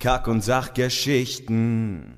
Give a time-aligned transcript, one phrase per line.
[0.00, 2.14] Kack- und Sachgeschichten.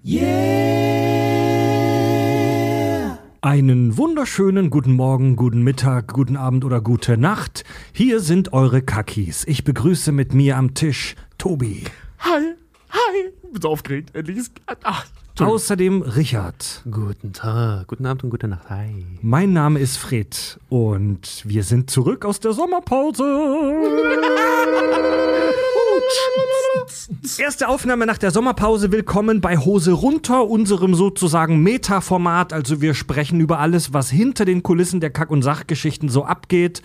[3.40, 7.64] Einen wunderschönen guten Morgen, guten Mittag, guten Abend oder gute Nacht.
[7.92, 9.44] Hier sind eure Kackis.
[9.48, 11.82] Ich begrüße mit mir am Tisch Tobi.
[12.20, 12.54] Hi,
[12.88, 13.32] hi.
[13.50, 14.14] Bin so aufgeregt.
[14.14, 14.52] Endlich ist.
[14.84, 15.04] Ach.
[15.40, 16.82] Außerdem Richard.
[16.90, 18.68] Guten Tag, guten Abend und gute Nacht.
[18.68, 19.06] Hi.
[19.22, 23.24] Mein Name ist Fred und wir sind zurück aus der Sommerpause.
[27.38, 28.92] Erste Aufnahme nach der Sommerpause.
[28.92, 32.52] Willkommen bei Hose runter, unserem sozusagen Meta-Format.
[32.52, 36.82] Also wir sprechen über alles, was hinter den Kulissen der Kack- und Sachgeschichten so abgeht.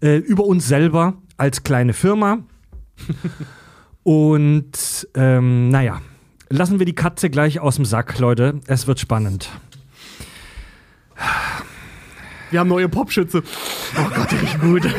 [0.00, 2.38] Äh, über uns selber als kleine Firma.
[4.02, 6.00] und ähm, naja,
[6.48, 8.60] lassen wir die Katze gleich aus dem Sack, Leute.
[8.66, 9.50] Es wird spannend.
[12.50, 13.42] Wir haben neue Popschütze.
[13.98, 14.94] Oh Gott, die riechen gut.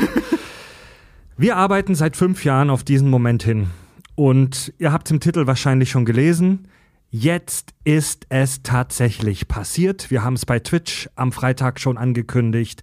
[1.37, 3.67] Wir arbeiten seit fünf Jahren auf diesen Moment hin.
[4.15, 6.67] Und ihr habt im Titel wahrscheinlich schon gelesen.
[7.09, 10.11] Jetzt ist es tatsächlich passiert.
[10.11, 12.81] Wir haben es bei Twitch am Freitag schon angekündigt.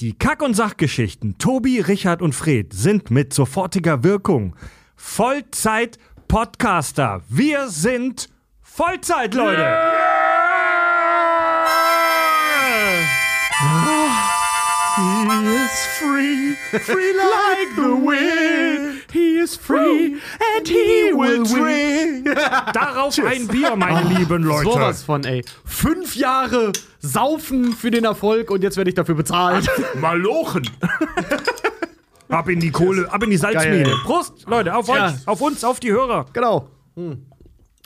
[0.00, 4.54] Die Kack- und Sachgeschichten Tobi, Richard und Fred sind mit sofortiger Wirkung
[6.28, 7.22] Vollzeit-Podcaster.
[7.28, 8.28] Wir sind
[8.62, 9.66] Vollzeit, Leute!
[14.96, 19.04] He is free, free like the wind.
[19.12, 20.16] He is free
[20.56, 22.24] and he will win.
[22.74, 24.70] Darauf ein Bier, meine lieben Leute.
[24.70, 25.44] Sowas von, ey.
[25.64, 29.68] Fünf Jahre saufen für den Erfolg und jetzt werde ich dafür bezahlt.
[29.94, 30.68] Malochen.
[32.28, 33.84] Ab in die Kohle, ab in die Salzmine.
[33.84, 33.94] Geil.
[34.04, 35.06] Prost, Leute, auf Ja.
[35.08, 36.26] euch, auf uns, auf die Hörer.
[36.32, 36.68] genau.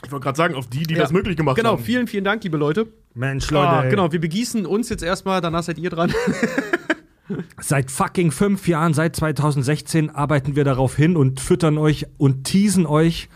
[0.05, 1.01] Ich wollte gerade sagen, auf die, die Ja.
[1.03, 1.83] das möglich gemacht Genau, haben.
[1.85, 2.89] vielen, vielen Dank, liebe Leute.
[3.15, 6.13] Mensch, Leute, Ah, genau, wir begießen uns jetzt erstmal, danach seid ihr dran.
[7.61, 12.85] seit fucking fünf Jahren, seit 2016 arbeiten wir darauf hin und füttern euch und teasen
[12.87, 13.29] euch,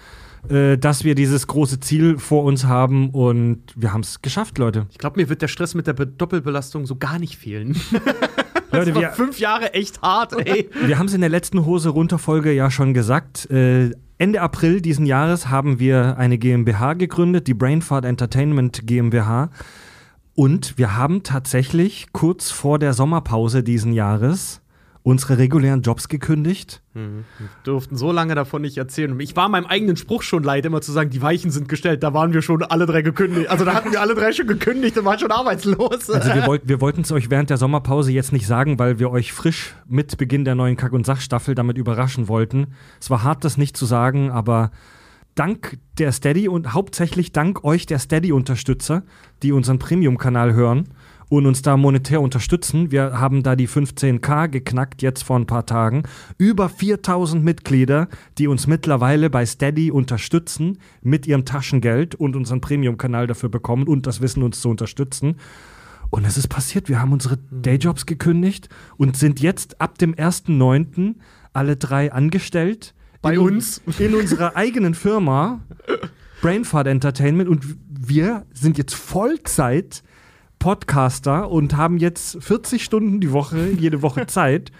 [0.48, 4.86] äh, dass wir dieses große Ziel vor uns haben und wir haben es geschafft, Leute.
[4.90, 7.76] Ich glaube, mir wird der Stress mit der Be Doppelbelastung so gar nicht fehlen.
[8.78, 10.68] Leute, War wir, fünf Jahre echt hart, ey.
[10.84, 13.50] wir haben es in der letzten Hose runter Folge ja schon gesagt.
[13.50, 19.50] Äh, Ende April diesen Jahres haben wir eine GmbH gegründet, die Brainfart Entertainment GmbH.
[20.34, 24.60] Und wir haben tatsächlich kurz vor der Sommerpause diesen Jahres
[25.06, 26.82] unsere regulären Jobs gekündigt.
[27.62, 29.18] Durften so lange davon nicht erzählen.
[29.20, 32.02] Ich war meinem eigenen Spruch schon leid, immer zu sagen, die Weichen sind gestellt.
[32.02, 33.48] Da waren wir schon alle drei gekündigt.
[33.48, 36.10] Also da hatten wir alle drei schon gekündigt und waren schon arbeitslos.
[36.10, 39.12] Also wir, wollt, wir wollten es euch während der Sommerpause jetzt nicht sagen, weil wir
[39.12, 42.74] euch frisch mit Beginn der neuen Kack- und Sachstaffel damit überraschen wollten.
[43.00, 44.72] Es war hart, das nicht zu sagen, aber
[45.36, 49.04] dank der Steady und hauptsächlich dank euch, der Steady-Unterstützer,
[49.44, 50.88] die unseren Premium-Kanal hören
[51.28, 52.90] und uns da monetär unterstützen.
[52.90, 56.04] Wir haben da die 15k geknackt jetzt vor ein paar Tagen.
[56.38, 63.26] Über 4000 Mitglieder, die uns mittlerweile bei Steady unterstützen mit ihrem Taschengeld und unseren Premium-Kanal
[63.26, 65.36] dafür bekommen und das Wissen, uns zu unterstützen.
[66.10, 66.88] Und es ist passiert.
[66.88, 71.16] Wir haben unsere Dayjobs gekündigt und sind jetzt ab dem 1.9.
[71.52, 72.94] alle drei angestellt.
[73.22, 73.82] Bei uns?
[73.98, 75.60] In unserer eigenen Firma,
[76.40, 77.48] Brainfart Entertainment.
[77.48, 80.04] Und wir sind jetzt Vollzeit
[80.58, 84.72] Podcaster und haben jetzt 40 Stunden die Woche, jede Woche Zeit,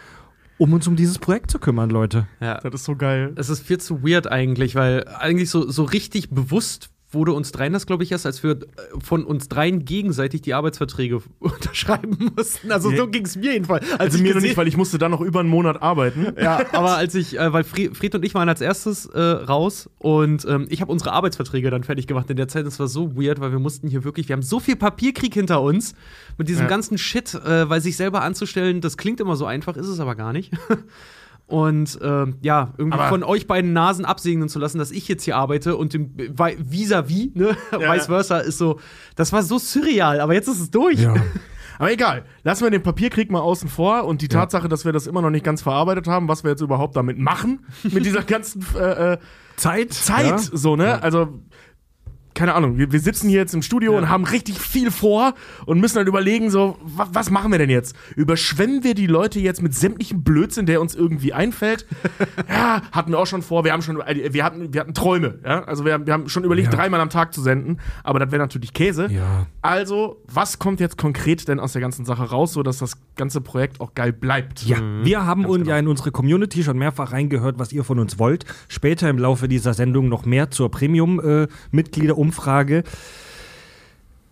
[0.59, 2.27] um uns um dieses Projekt zu kümmern, Leute.
[2.41, 2.59] Ja.
[2.61, 3.33] Das ist so geil.
[3.37, 7.73] Es ist viel zu weird eigentlich, weil eigentlich so, so richtig bewusst wurde uns dreien
[7.73, 8.57] das, glaube ich, erst, als wir äh,
[9.03, 12.71] von uns dreien gegenseitig die Arbeitsverträge unterschreiben mussten.
[12.71, 13.91] Also so ging es mir jedenfalls.
[13.93, 16.29] Als Also mir noch nicht, weil ich musste dann noch über einen Monat arbeiten.
[16.41, 20.45] ja, aber als ich, äh, weil Fred und ich waren als erstes äh, raus und
[20.45, 22.67] ähm, ich habe unsere Arbeitsverträge dann fertig gemacht in der Zeit.
[22.67, 25.63] Das war so weird, weil wir mussten hier wirklich, wir haben so viel Papierkrieg hinter
[25.63, 25.95] uns
[26.39, 26.69] mit diesem Ja.
[26.69, 30.15] ganzen Shit, äh, weil sich selber anzustellen, das klingt immer so einfach, ist es aber
[30.15, 30.53] gar nicht.
[31.49, 35.23] Und ähm, ja, irgendwie Aber- von euch beiden Nasen absegnen zu lassen, dass ich jetzt
[35.23, 38.81] hier arbeite und dem vi- vis-à-vis, ne, Ja, vice versa, ist so,
[39.15, 41.07] das war so surreal, aber jetzt ist es durch.
[41.79, 45.07] Aber egal, lassen wir den Papierkrieg mal außen vor und die Tatsache, dass wir das
[45.07, 48.65] immer noch nicht ganz verarbeitet haben, was wir jetzt überhaupt damit machen, mit dieser ganzen
[48.79, 49.19] äh, äh,
[49.57, 49.93] Zeit.
[49.93, 50.39] Zeit, Ja?
[50.39, 51.03] so, ne?
[51.03, 51.39] Also,
[52.37, 55.35] keine Ahnung, wir, wir sitzen hier jetzt im Studio und haben richtig viel vor
[55.65, 57.97] und müssen halt überlegen, so, wa, was machen wir denn jetzt?
[58.15, 61.87] Überschwemmen wir die Leute jetzt mit sämtlichem Blödsinn, der uns irgendwie einfällt?
[62.49, 65.39] ja, hatten wir auch schon vor, wir haben schon, äh, wir hatten, wir hatten Träume,
[65.45, 65.65] ja?
[65.65, 66.77] Also wir, haben- wir haben schon überlegt, Ja.
[66.79, 69.09] dreimal am Tag zu senden, aber das wäre natürlich Käse.
[69.11, 69.47] Ja.
[69.63, 73.81] Also, was kommt jetzt konkret denn aus der ganzen Sache raus, sodass das ganze Projekt
[73.81, 74.63] auch geil bleibt?
[74.65, 75.71] Ja, wir haben uns genau.
[75.71, 78.45] ja in unsere Community schon mehrfach reingehört, was ihr von uns wollt.
[78.69, 80.71] Später im Laufe dieser Sendung noch mehr zur
[82.31, 82.85] Premium-Mitgliederumfrage.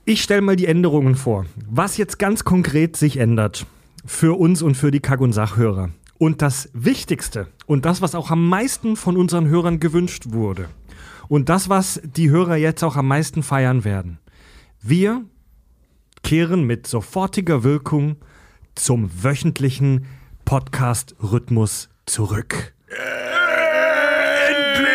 [0.06, 1.46] ich stelle mal die Änderungen vor.
[1.69, 3.67] Was jetzt ganz konkret sich ändert
[4.05, 5.91] für uns und für die Kack- und Sachhörer.
[6.19, 10.69] Und das Wichtigste und das, was auch am meisten von unseren Hörern gewünscht wurde.
[11.29, 14.19] Und das, was die Hörer jetzt auch am meisten feiern werden.
[14.81, 15.25] Wir
[16.23, 18.17] kehren mit sofortiger Wirkung
[18.75, 20.06] zum wöchentlichen
[20.44, 22.75] Podcast-Rhythmus zurück.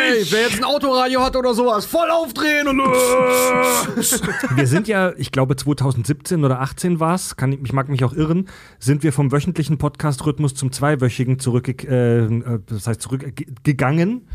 [0.10, 2.80] Hey, wer jetzt ein Autoradio hat oder sowas, voll aufdrehen und.
[2.80, 8.50] Wir sind ja, ich glaube 2017 oder 18 war es, ich mag mich auch irren,
[8.80, 14.28] sind wir vom wöchentlichen Podcast-Rhythmus zum zweiwöchigen zurück, äh, äh, das heißt zurückgegangen,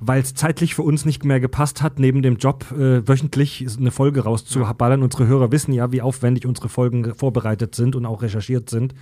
[0.00, 3.92] weil es zeitlich für uns nicht mehr gepasst hat, neben dem Job äh, wöchentlich eine
[3.92, 5.02] Folge rauszuballern.
[5.02, 8.94] Unsere Hörer wissen ja, wie aufwendig unsere Folgen vorbereitet sind und auch recherchiert sind.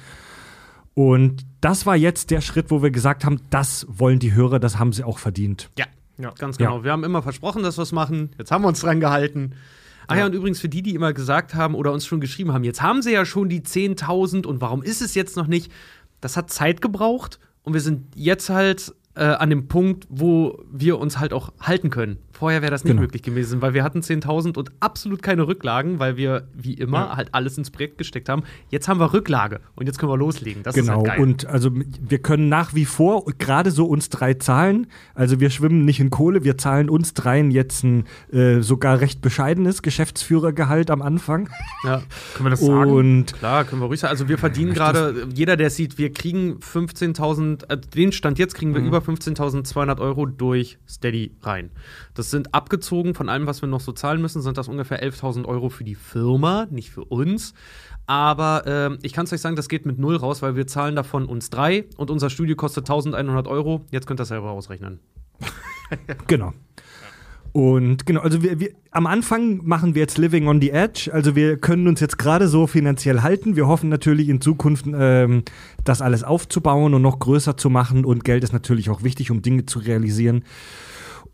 [0.95, 4.79] Und das war jetzt der Schritt, wo wir gesagt haben, das wollen die Hörer, das
[4.79, 5.71] haben sie auch verdient.
[5.77, 5.87] Ja,
[6.19, 6.33] Ja.
[6.39, 6.79] ganz genau.
[6.79, 6.85] Ja.
[6.85, 8.31] Wir haben immer versprochen, dass wir es machen.
[8.39, 9.55] Jetzt haben wir uns dran gehalten.
[10.07, 10.27] Ach ja.
[10.27, 13.03] und übrigens für die, die immer gesagt haben oder uns schon geschrieben haben, jetzt haben
[13.03, 15.73] sie ja schon die 10.000 und warum ist es jetzt noch nicht?
[16.21, 20.99] Das hat Zeit gebraucht und wir sind jetzt halt äh, an dem Punkt, wo wir
[20.99, 22.19] uns halt auch halten können.
[22.37, 23.03] Vorher wäre das nicht Genau.
[23.03, 27.17] möglich gewesen, weil wir hatten 10.000 und absolut keine Rücklagen, weil wir wie immer Ja.
[27.17, 28.43] halt alles ins Projekt gesteckt haben.
[28.71, 30.63] Jetzt haben wir Rücklage und jetzt können wir loslegen.
[30.65, 31.21] Das ist Genau, halt geil.
[31.21, 34.89] und also wir können nach wie vor gerade so uns drei zahlen.
[35.15, 39.21] Also wir schwimmen nicht in Kohle, wir zahlen uns dreien jetzt ein äh, sogar recht
[39.21, 41.49] bescheidenes Geschäftsführergehalt am Anfang.
[41.85, 42.03] ja.
[42.35, 42.91] Können wir das sagen?
[42.91, 44.11] Und Klar, können wir ruhig sagen.
[44.11, 48.75] Also wir verdienen gerade, jeder, der sieht, wir kriegen 15.000, äh, den Stand jetzt kriegen
[48.75, 48.89] wir Mhm.
[48.89, 51.71] über 15.200 Euro durch Steady rein.
[52.15, 55.45] Das sind abgezogen von allem, was wir noch so zahlen müssen, sind das ungefähr 11.000
[55.47, 57.55] Euro für die Firma, nicht für uns.
[58.07, 60.97] Aber ähm, ich kann es euch sagen, das geht mit null raus, weil wir zahlen
[60.97, 63.83] davon uns drei und unser Studio kostet 1.100 Euro.
[63.91, 65.01] Jetzt könnt ihr das selber ausrechnen.
[66.27, 66.53] Genau.
[67.55, 71.09] Und genau, also wir, wir am Anfang machen wir jetzt Living on the Edge.
[71.13, 73.55] Also wir können uns jetzt gerade so finanziell halten.
[73.55, 75.45] Wir hoffen natürlich in Zukunft, ähm,
[75.85, 78.05] das alles aufzubauen und noch größer zu machen.
[78.05, 80.43] Und Geld ist natürlich auch wichtig, um Dinge zu realisieren.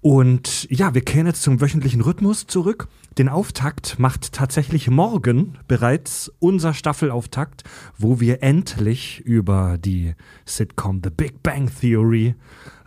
[0.02, 2.88] Und ja, wir kehren jetzt zum wöchentlichen Rhythmus zurück.
[3.18, 7.64] Den Auftakt macht tatsächlich morgen bereits unser Staffelauftakt,
[7.98, 10.14] wo wir endlich über die
[10.46, 12.34] Sitcom The Big Bang Theory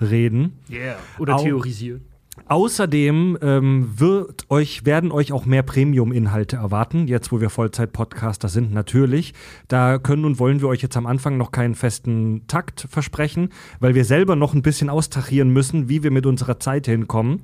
[0.01, 0.53] reden.
[0.71, 0.95] Yeah.
[1.19, 2.01] Oder Au- theorisieren.
[2.45, 8.73] Außerdem ähm, wird euch, werden euch auch mehr Premium-Inhalte erwarten, jetzt wo wir Vollzeit-Podcaster sind,
[8.73, 9.33] natürlich.
[9.69, 13.49] Da können und wollen wir euch jetzt am Anfang noch keinen festen Takt versprechen,
[13.79, 17.43] weil wir selber noch ein bisschen austachieren müssen, wie wir mit unserer Zeit hinkommen.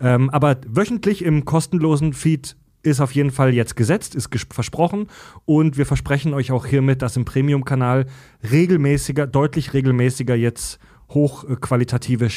[0.00, 5.06] Ähm, aber wöchentlich im kostenlosen Feed ist auf jeden Fall jetzt gesetzt, ist versprochen
[5.44, 8.06] und wir versprechen euch auch hiermit, dass im Premium-Kanal
[8.50, 10.78] regelmäßiger, deutlich regelmäßiger jetzt
[11.10, 12.30] hochqualitative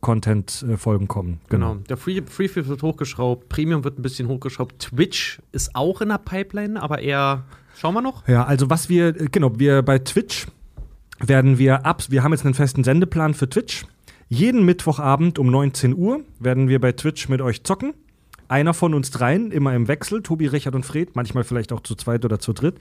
[0.00, 1.40] Shit-Content-Folgen kommen.
[1.48, 1.76] Genau.
[1.88, 6.18] Der Free, Free wird hochgeschraubt, Premium wird ein bisschen hochgeschraubt, Twitch ist auch in der
[6.18, 7.44] Pipeline, aber eher.
[7.76, 8.26] Schauen wir noch?
[8.26, 10.46] Ja, also was wir, äh, genau, wir bei Twitch
[11.20, 13.84] werden wir ab, wir haben jetzt einen festen Sendeplan für Twitch.
[14.28, 17.94] Jeden Mittwochabend um 19 Uhr werden wir bei Twitch mit euch zocken.
[18.48, 21.94] Einer von uns dreien, immer im Wechsel, Tobi, Richard und Fred, manchmal vielleicht auch zu
[21.94, 22.76] zweit oder zu dritt.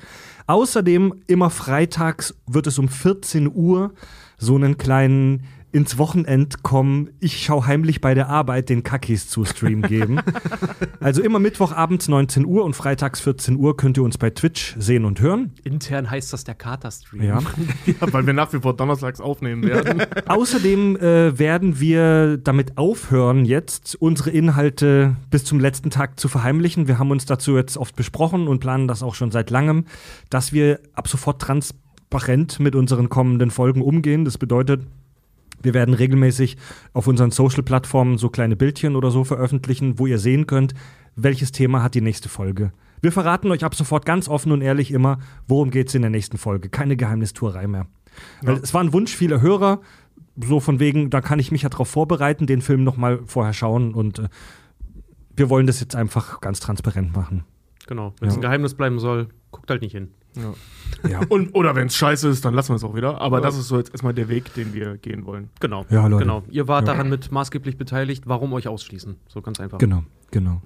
[0.48, 3.94] Außerdem immer freitags wird es um 14 Uhr
[4.40, 9.46] so einen kleinen ins Wochenend kommen, ich schau heimlich bei der Arbeit den Kackis zu
[9.46, 10.20] Stream geben.
[11.00, 15.06] also immer Mittwochabends 19 Uhr und freitags 14 Uhr könnt ihr uns bei Twitch sehen
[15.06, 15.52] und hören.
[15.64, 17.24] Intern heißt das der Kater-Stream.
[17.24, 17.40] Ja.
[17.86, 20.04] Ja, weil wir nach wie vor donnerstags aufnehmen werden.
[20.28, 26.88] Außerdem äh, werden wir damit aufhören, jetzt unsere Inhalte bis zum letzten Tag zu verheimlichen.
[26.88, 29.86] Wir haben uns dazu jetzt oft besprochen und planen das auch schon seit langem,
[30.30, 34.26] dass wir ab sofort transparent mit unseren kommenden Folgen umgehen.
[34.26, 34.82] Das bedeutet,
[35.62, 36.58] wir werden regelmäßig
[36.94, 40.74] auf unseren Social-Plattformen so kleine Bildchen oder so veröffentlichen, wo ihr sehen könnt,
[41.16, 42.72] welches Thema hat die nächste Folge.
[43.02, 46.12] Wir verraten euch ab sofort ganz offen und ehrlich immer, worum geht es in der
[46.12, 46.70] nächsten Folge.
[46.70, 47.88] Keine Geheimnistuerei mehr.
[48.42, 49.80] Weil es war ein Wunsch vieler Hörer,
[50.42, 53.54] so von wegen, da kann ich mich ja darauf vorbereiten, den Film noch mal vorher
[53.54, 54.30] schauen und äh,
[55.36, 57.46] wir wollen das jetzt einfach ganz transparent machen.
[57.88, 58.14] Genau.
[58.20, 58.40] Wenn es Ja.
[58.40, 60.10] ein Geheimnis bleiben soll, guckt halt nicht hin.
[61.08, 61.22] Ja.
[61.30, 63.22] Und, oder wenn es scheiße ist, dann lassen wir es auch wieder.
[63.22, 65.50] Aber das ist so jetzt erstmal der Weg, den wir gehen wollen.
[65.60, 65.86] Genau.
[65.90, 66.24] Ja, Leute.
[66.24, 66.44] Genau.
[66.50, 66.94] Ihr wart Ja.
[66.94, 68.24] daran mit maßgeblich beteiligt.
[68.28, 69.16] Warum euch ausschließen?
[69.28, 69.78] So ganz einfach.
[69.78, 70.62] Genau, genau.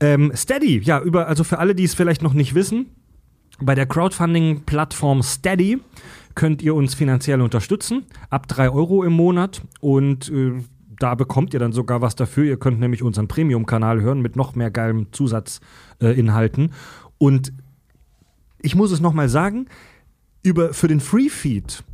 [0.00, 2.86] Ähm, Steady, ja, über, also für alle, die es vielleicht noch nicht wissen,
[3.60, 5.80] bei der Crowdfunding-Plattform Steady
[6.34, 10.52] könnt ihr uns finanziell unterstützen, ab 3 Euro im Monat und äh,
[11.00, 12.44] da bekommt ihr dann sogar was dafür.
[12.44, 16.66] Ihr könnt nämlich unseren Premium-Kanal hören mit noch mehr geilen Zusatzinhalten.
[16.66, 16.70] Äh,
[17.18, 17.52] und
[18.60, 19.66] ich muss es nochmal sagen,
[20.42, 21.84] über, für den Free-Feed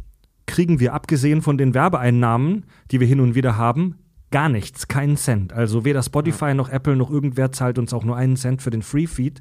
[0.47, 3.99] kriegen wir, abgesehen von den Werbeeinnahmen, die wir hin und wieder haben,
[4.31, 5.53] gar nichts, keinen Cent.
[5.53, 8.83] Also weder Spotify noch Apple noch irgendwer zahlt uns auch nur einen Cent für den
[8.83, 9.41] Free-Feed.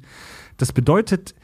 [0.56, 1.34] Das bedeutet,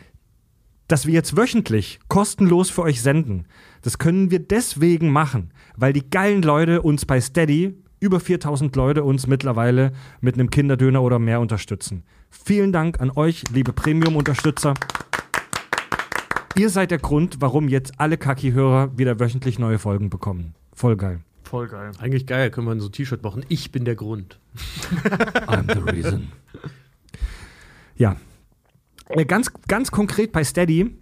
[0.89, 3.47] dass wir jetzt wöchentlich kostenlos für euch senden.
[3.83, 9.05] Das können wir deswegen machen, weil die geilen Leute uns bei Steady über 4000 Leute
[9.05, 12.03] uns mittlerweile mit einem Kinderdöner oder mehr unterstützen.
[12.31, 14.75] Vielen Dank an euch, liebe Premium-Unterstützer.
[16.57, 20.55] Ihr seid der Grund, warum jetzt alle Kaki-Hörer wieder wöchentlich neue Folgen bekommen.
[20.73, 21.21] Voll geil.
[21.45, 21.93] Voll geil.
[21.99, 23.45] Eigentlich geil, können wir so ein T-Shirt machen.
[23.49, 24.39] Ich bin der Grund.
[25.47, 26.29] I'm the reason.
[27.97, 28.17] Ja.
[29.09, 30.97] Äh, Ganz, ganz konkret bei Steady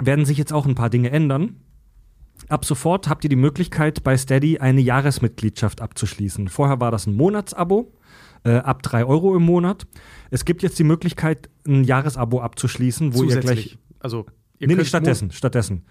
[0.00, 1.56] werden sich jetzt auch ein paar Dinge ändern.
[2.48, 6.48] Ab sofort habt ihr die Möglichkeit, bei Steady eine Jahresmitgliedschaft abzuschließen.
[6.48, 7.92] Vorher war das ein Monatsabo,
[8.44, 9.86] äh, ab 3 Euro im Monat.
[10.30, 13.78] Es gibt jetzt die Möglichkeit, ein Jahresabo abzuschließen, wo ihr gleich.
[14.00, 14.26] Also,
[14.62, 15.84] ihr Nee, nee, stattdessen, stattdessen.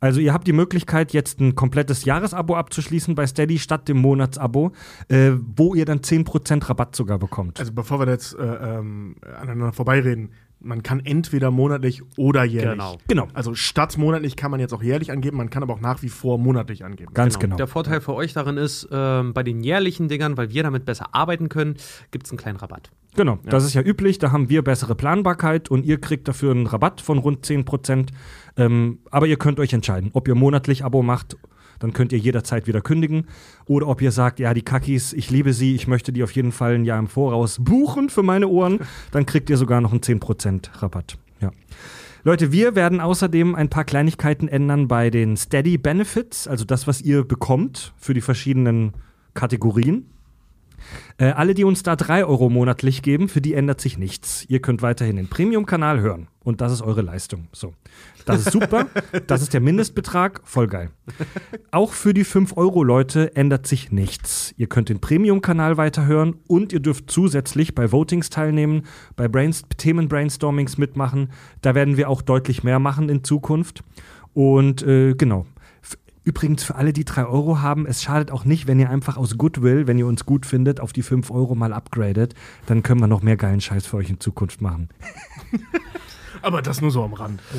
[0.00, 4.72] Also ihr habt die Möglichkeit, jetzt ein komplettes Jahresabo abzuschließen bei Steady statt dem Monatsabo,
[5.08, 7.58] äh, wo ihr dann 10% Rabatt sogar bekommt.
[7.58, 10.32] Also bevor wir da jetzt äh, ähm, aneinander vorbeireden,
[10.64, 12.72] man kann entweder monatlich oder jährlich.
[12.72, 12.98] Genau.
[13.08, 16.02] genau, Also statt monatlich kann man jetzt auch jährlich angeben, man kann aber auch nach
[16.02, 17.12] wie vor monatlich angeben.
[17.14, 17.56] ganz genau.
[17.56, 21.08] Der Vorteil für euch darin ist, ähm, bei den jährlichen Dingern, weil wir damit besser
[21.12, 21.76] arbeiten können,
[22.10, 22.90] gibt es einen kleinen Rabatt.
[23.16, 26.66] Genau, das ist ja üblich, da haben wir bessere Planbarkeit und ihr kriegt dafür einen
[26.66, 28.08] Rabatt von rund 10%.
[28.56, 31.36] Ähm, aber ihr könnt euch entscheiden, ob ihr monatlich Abo macht,
[31.78, 33.26] dann könnt ihr jederzeit wieder kündigen.
[33.66, 36.52] Oder ob ihr sagt, ja, die Kakis, ich liebe sie, ich möchte die auf jeden
[36.52, 40.00] Fall ein Jahr im Voraus buchen für meine Ohren, dann kriegt ihr sogar noch einen
[40.00, 41.16] 10% Rabatt.
[41.40, 41.50] Ja.
[42.22, 47.02] Leute, wir werden außerdem ein paar Kleinigkeiten ändern bei den Steady Benefits, also das, was
[47.02, 48.94] ihr bekommt für die verschiedenen
[49.34, 50.06] Kategorien.
[51.18, 54.44] Äh, alle, die uns da 3 Euro monatlich geben, für die ändert sich nichts.
[54.48, 56.28] Ihr könnt weiterhin den Premium-Kanal hören.
[56.44, 57.48] Und das ist eure Leistung.
[57.52, 57.72] So.
[58.26, 58.86] Das ist super.
[59.26, 60.40] das ist der Mindestbetrag.
[60.44, 60.90] Voll geil.
[61.70, 64.54] Auch für die 5-Euro-Leute ändert sich nichts.
[64.58, 68.82] Ihr könnt den Premium-Kanal weiterhören und ihr dürft zusätzlich bei Votings teilnehmen,
[69.16, 71.30] bei Brains Themen-Brainstormings mitmachen.
[71.62, 73.82] Da werden wir auch deutlich mehr machen in Zukunft.
[74.34, 75.46] Und äh, genau.
[76.24, 79.36] Übrigens für alle, die 3 Euro haben, es schadet auch nicht, wenn ihr einfach aus
[79.36, 82.34] Goodwill, wenn ihr uns gut findet, auf die 5 Euro mal upgradet.
[82.66, 84.88] Dann können wir noch mehr geilen Scheiß für euch in Zukunft machen.
[86.42, 87.40] Aber das nur so am Rand.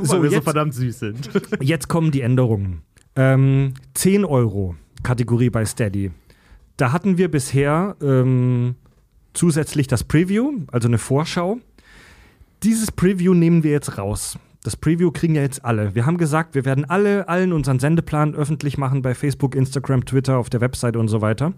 [0.00, 1.30] So, weil wir so jetzt- verdammt süß sind.
[1.60, 2.82] Jetzt kommen die Änderungen.
[3.14, 6.10] Ähm, 10 Euro Kategorie bei Steady.
[6.78, 8.74] Da hatten wir bisher ähm,
[9.34, 11.58] zusätzlich das Preview, also eine Vorschau.
[12.62, 14.38] Dieses Preview nehmen wir jetzt raus.
[14.64, 15.96] Das Preview kriegen ja jetzt alle.
[15.96, 20.38] Wir haben gesagt, wir werden alle, allen unseren Sendeplan öffentlich machen bei Facebook, Instagram, Twitter,
[20.38, 21.52] auf der Webseite und so weiter.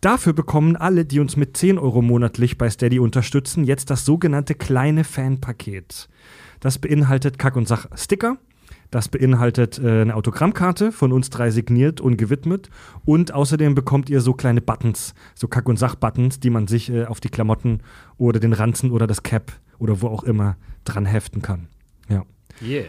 [0.00, 4.56] Dafür bekommen alle, die uns mit 10 Euro monatlich bei Steady unterstützen, jetzt das sogenannte
[4.56, 6.08] kleine Fanpaket.
[6.58, 8.36] Das beinhaltet Kack- und Sach-Sticker.
[8.90, 12.68] Das beinhaltet äh, eine Autogrammkarte von uns drei signiert und gewidmet.
[13.04, 17.04] Und außerdem bekommt ihr so kleine Buttons, so Kack- und Sach-Buttons, die man sich äh,
[17.04, 17.80] auf die Klamotten
[18.18, 21.68] oder den Ranzen oder das Cap oder wo auch immer dran heften kann.
[22.62, 22.86] Yeah.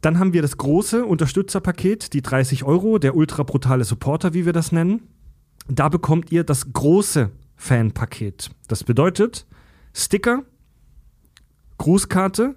[0.00, 4.52] Dann haben wir das große Unterstützerpaket, die 30 Euro, der ultra brutale Supporter, wie wir
[4.52, 5.08] das nennen.
[5.68, 8.50] Da bekommt ihr das große Fanpaket.
[8.68, 9.46] Das bedeutet
[9.92, 10.44] Sticker,
[11.78, 12.56] Grußkarte,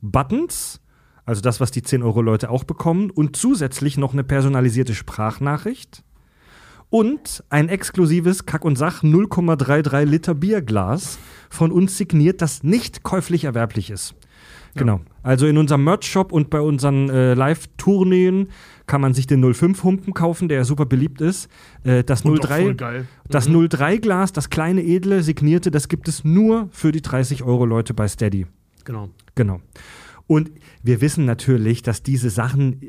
[0.00, 0.80] Buttons,
[1.24, 6.02] also das, was die 10 Euro Leute auch bekommen, und zusätzlich noch eine personalisierte Sprachnachricht
[6.88, 11.18] und ein exklusives Kack und Sach 0,33 Liter Bierglas
[11.48, 14.14] von uns signiert, das nicht käuflich erwerblich ist.
[14.74, 15.00] Genau.
[15.22, 18.48] Also in unserem Merch-Shop und bei unseren äh, Live-Tourneen
[18.86, 21.48] kann man sich den 05-Humpen kaufen, der ja super beliebt ist.
[21.84, 23.06] Äh, das Und doch 03, voll geil.
[23.28, 27.94] das 03-Glas, das kleine edle, signierte, das gibt es nur für die 30 Euro Leute
[27.94, 28.46] bei Steady.
[28.84, 29.10] Genau.
[29.34, 29.60] Genau.
[30.26, 30.50] Und
[30.82, 32.80] wir wissen natürlich, dass diese Sachen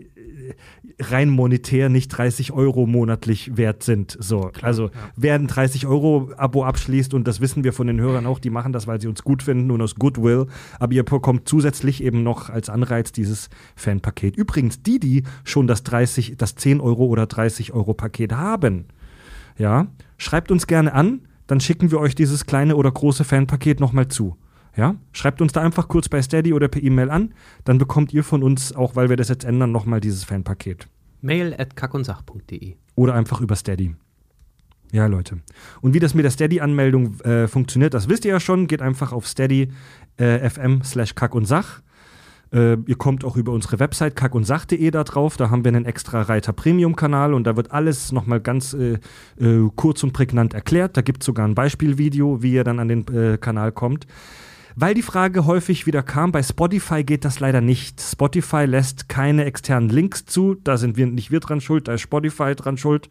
[1.00, 4.18] rein monetär nicht 30 Euro monatlich wert sind.
[4.20, 8.26] So, also wer ein 30 Euro Abo abschließt und das wissen wir von den Hörern
[8.26, 10.48] auch, die machen das, weil sie uns gut finden und aus Goodwill.
[10.80, 14.36] Aber ihr bekommt zusätzlich eben noch als Anreiz dieses Fanpaket.
[14.36, 18.86] Übrigens, die, die schon das 30, das 10 Euro oder 30 Euro Paket haben,
[19.58, 24.08] ja, schreibt uns gerne an, dann schicken wir euch dieses kleine oder große Fanpaket nochmal
[24.08, 24.38] zu.
[24.76, 27.34] Ja, schreibt uns da einfach kurz bei Steady oder per E-Mail an,
[27.66, 30.88] dann bekommt ihr von uns, auch weil wir das jetzt ändern, nochmal dieses Fanpaket.
[31.22, 32.76] Mail at kackundsach.de.
[32.96, 33.96] Oder einfach über Steady.
[34.92, 35.40] Ja, Leute.
[35.82, 38.68] Und wie das mit der Steady-Anmeldung äh, funktioniert, das wisst ihr ja schon.
[38.68, 39.70] Geht einfach auf Steady
[40.18, 41.82] äh, fm slash kack und sach.
[42.52, 45.38] Äh, ihr kommt auch über unsere Website kackundsach.de da drauf.
[45.38, 48.98] Da haben wir einen extra Reiter Premium-Kanal und da wird alles nochmal ganz äh,
[49.40, 50.98] äh, kurz und prägnant erklärt.
[50.98, 54.08] Da gibt es sogar ein Beispielvideo, wie ihr dann an den äh, Kanal kommt.
[54.82, 58.02] Weil die Frage häufig wieder kam, bei Spotify geht das leider nicht.
[58.02, 60.56] Spotify lässt keine externen Links zu.
[60.56, 63.08] Da sind wir nicht wir dran schuld, da ist Spotify dran schuld.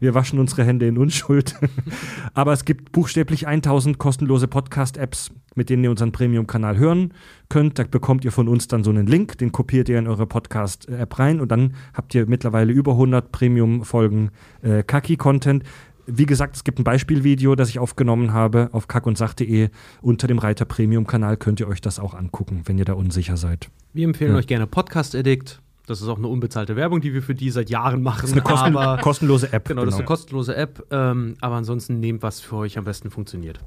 [0.00, 1.54] Wir waschen unsere Hände in Unschuld.
[2.34, 7.14] Aber es gibt buchstäblich 1000 kostenlose Podcast-Apps, mit denen ihr unseren Premium-Kanal hören
[7.48, 7.78] könnt.
[7.78, 11.18] Da bekommt ihr von uns dann so einen Link, den kopiert ihr in eure Podcast-App
[11.18, 15.64] rein und dann habt ihr mittlerweile über 100 Premium-Folgen äh, Kaki-Content.
[16.06, 19.70] Wie gesagt, es gibt ein Beispielvideo, das ich aufgenommen habe auf kackundsach.de.
[20.02, 23.68] Unter dem Reiter Premium-Kanal könnt ihr euch das auch angucken, wenn ihr da unsicher seid.
[23.92, 24.38] Wir empfehlen Ja.
[24.38, 25.60] euch gerne Podcast Addict.
[25.86, 28.20] Das ist auch eine unbezahlte Werbung, die wir für die seit Jahren machen.
[28.22, 29.68] Das ist eine kosten aber, kostenlose App.
[29.68, 30.86] genau, das ist eine kostenlose App.
[30.90, 33.60] Ähm, aber ansonsten nehmt, was für euch am besten funktioniert.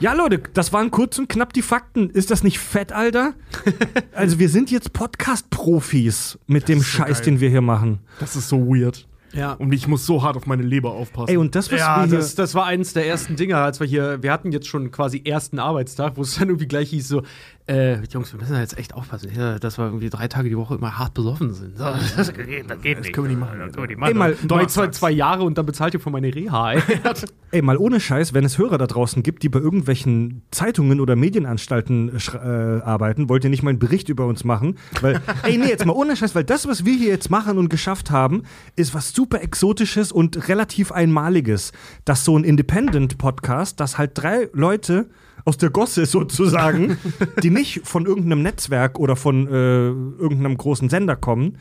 [0.00, 2.08] Ja, Leute, das waren kurz und knapp die Fakten.
[2.10, 3.34] Ist das nicht fett, Alter?
[4.14, 7.24] also, wir sind jetzt Podcast-Profis mit dem ist so Scheiß, geil.
[7.26, 8.00] den wir hier machen.
[8.18, 9.06] Das ist so weird.
[9.32, 9.52] Ja.
[9.54, 11.30] Und ich muss so hart auf meine Leber aufpassen.
[11.30, 13.86] Ey, und das, was Ja, wir das, das war eines der ersten Dinge, als wir
[13.86, 17.22] hier, wir hatten jetzt schon quasi ersten Arbeitstag, wo es dann irgendwie gleich hieß so,
[17.66, 20.56] äh, Jungs, wir müssen da jetzt echt aufpassen, ja, dass wir irgendwie drei Tage die
[20.56, 21.78] Woche immer hart besoffen sind.
[21.78, 23.12] So, das geht, das geht nicht.
[23.12, 23.58] können wir nicht machen.
[23.60, 24.60] Das können wir nicht Ey, mal- machen.
[24.60, 26.72] Jetzt zwei, zwei Jahre und dann bezahlt ihr für meine Reha.
[26.72, 26.82] ey.
[27.52, 31.14] Ey, mal ohne Scheiß, wenn es Hörer da draußen gibt, die bei irgendwelchen Zeitungen oder
[31.16, 34.76] Medienanstalten äh, arbeiten, wollt ihr nicht mal einen Bericht über uns machen?
[35.00, 37.68] Weil, ey, nee, jetzt mal ohne Scheiß, weil das, was wir hier jetzt machen und
[37.68, 38.42] geschafft haben,
[38.74, 41.72] ist was super Exotisches und relativ Einmaliges.
[42.04, 45.08] Dass so ein Independent-Podcast, dass halt drei Leute
[45.44, 46.98] aus der Gosse sozusagen,
[47.42, 51.58] die nicht von irgendeinem Netzwerk oder von äh, irgendeinem großen Sender kommen,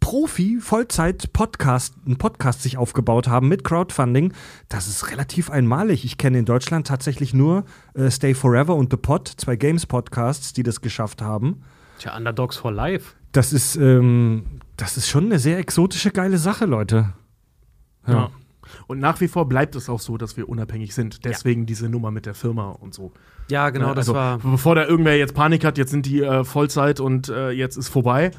[0.00, 4.32] Profi, Vollzeit Podcast, einen Podcast sich aufgebaut haben mit Crowdfunding,
[4.68, 6.04] das ist relativ einmalig.
[6.04, 7.64] Ich kenne in Deutschland tatsächlich nur
[7.94, 11.62] äh, Stay Forever und The Pod, zwei Games Podcasts, die das geschafft haben.
[11.98, 13.16] Tja, Underdogs for Life.
[13.32, 14.44] Das ist, ähm,
[14.76, 17.12] das ist schon eine sehr exotische, geile Sache, Leute.
[18.06, 18.30] Ja.
[18.86, 21.24] Und nach wie vor bleibt es auch so, dass wir unabhängig sind.
[21.24, 23.12] Deswegen diese Nummer mit der Firma und so.
[23.50, 24.38] Ja, genau, Ne, das also, war.
[24.38, 27.88] Bevor da irgendwer jetzt Panik hat, jetzt sind die äh, Vollzeit und äh, jetzt ist
[27.88, 28.30] vorbei.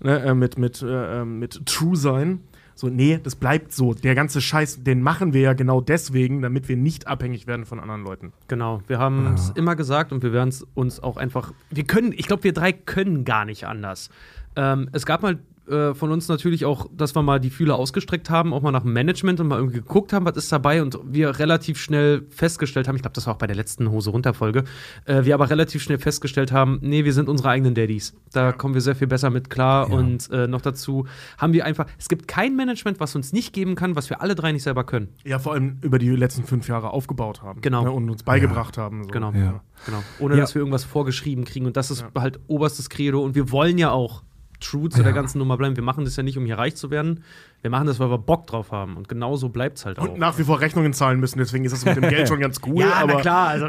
[0.00, 2.40] Ne, äh, mit, mit, äh, äh, mit True sein.
[2.74, 3.94] So, nee, das bleibt so.
[3.94, 7.78] Der ganze Scheiß, den machen wir ja genau deswegen, damit wir nicht abhängig werden von
[7.78, 8.32] anderen Leuten.
[8.48, 11.52] Genau, wir haben es immer gesagt und wir werden es uns auch einfach.
[11.70, 14.10] Wir können, ich glaube, wir drei können gar nicht anders.
[14.56, 18.30] Ähm, es gab mal äh, von uns natürlich auch, dass wir mal die Fühler ausgestreckt
[18.30, 20.98] haben, auch mal nach dem Management und mal irgendwie geguckt haben, was ist dabei und
[21.04, 24.34] wir relativ schnell festgestellt haben, ich glaube, das war auch bei der letzten Hose runter
[24.34, 24.64] Folge,
[25.04, 28.14] äh, wir aber relativ schnell festgestellt haben, nee, wir sind unsere eigenen Daddies.
[28.32, 29.94] Da kommen wir sehr viel besser mit klar Ja.
[29.96, 31.06] und äh, noch dazu
[31.38, 34.34] haben wir einfach, es gibt kein Management, was uns nicht geben kann, was wir alle
[34.34, 35.08] drei nicht selber können.
[35.24, 37.60] Ja, vor allem über die letzten fünf Jahre aufgebaut haben.
[37.60, 37.84] Genau.
[37.84, 39.04] Ne, und uns beigebracht haben.
[39.04, 39.10] So.
[39.10, 39.32] Genau.
[39.32, 39.62] Ja.
[39.86, 40.02] Genau.
[40.18, 40.40] Ohne Ja.
[40.40, 41.66] dass wir irgendwas vorgeschrieben kriegen.
[41.66, 42.20] Und das ist Ja.
[42.22, 43.22] halt oberstes Credo.
[43.22, 44.22] Und wir wollen ja auch
[44.62, 45.04] true zu Ja.
[45.04, 45.76] der ganzen Nummer bleiben.
[45.76, 47.22] Wir machen das ja nicht, um hier reich zu werden.
[47.62, 48.96] Wir machen das, weil wir Bock drauf haben.
[48.96, 50.08] Und genau so bleibt es halt auch.
[50.08, 52.60] Und nach wie vor Rechnungen zahlen müssen, deswegen ist das mit dem Geld schon ganz
[52.66, 52.82] cool.
[52.82, 53.48] aber klar.
[53.48, 53.66] Also,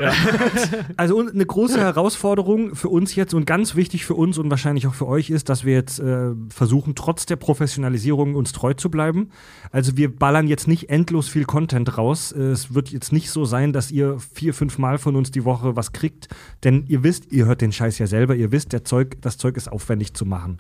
[0.98, 4.88] Also und eine große Herausforderung für uns jetzt und ganz wichtig für uns und wahrscheinlich
[4.88, 8.90] auch für euch ist, dass wir jetzt äh, versuchen, trotz der Professionalisierung uns treu zu
[8.90, 9.30] bleiben.
[9.72, 12.32] Also wir ballern jetzt nicht endlos viel Content raus.
[12.32, 15.46] Äh, Es wird jetzt nicht so sein, dass ihr vier, fünf Mal von uns die
[15.46, 16.30] Woche was kriegt.
[16.64, 19.56] Denn ihr wisst, ihr hört den Scheiß ja selber, ihr wisst, der Zeug, das Zeug
[19.56, 20.58] ist aufwendig zu machen.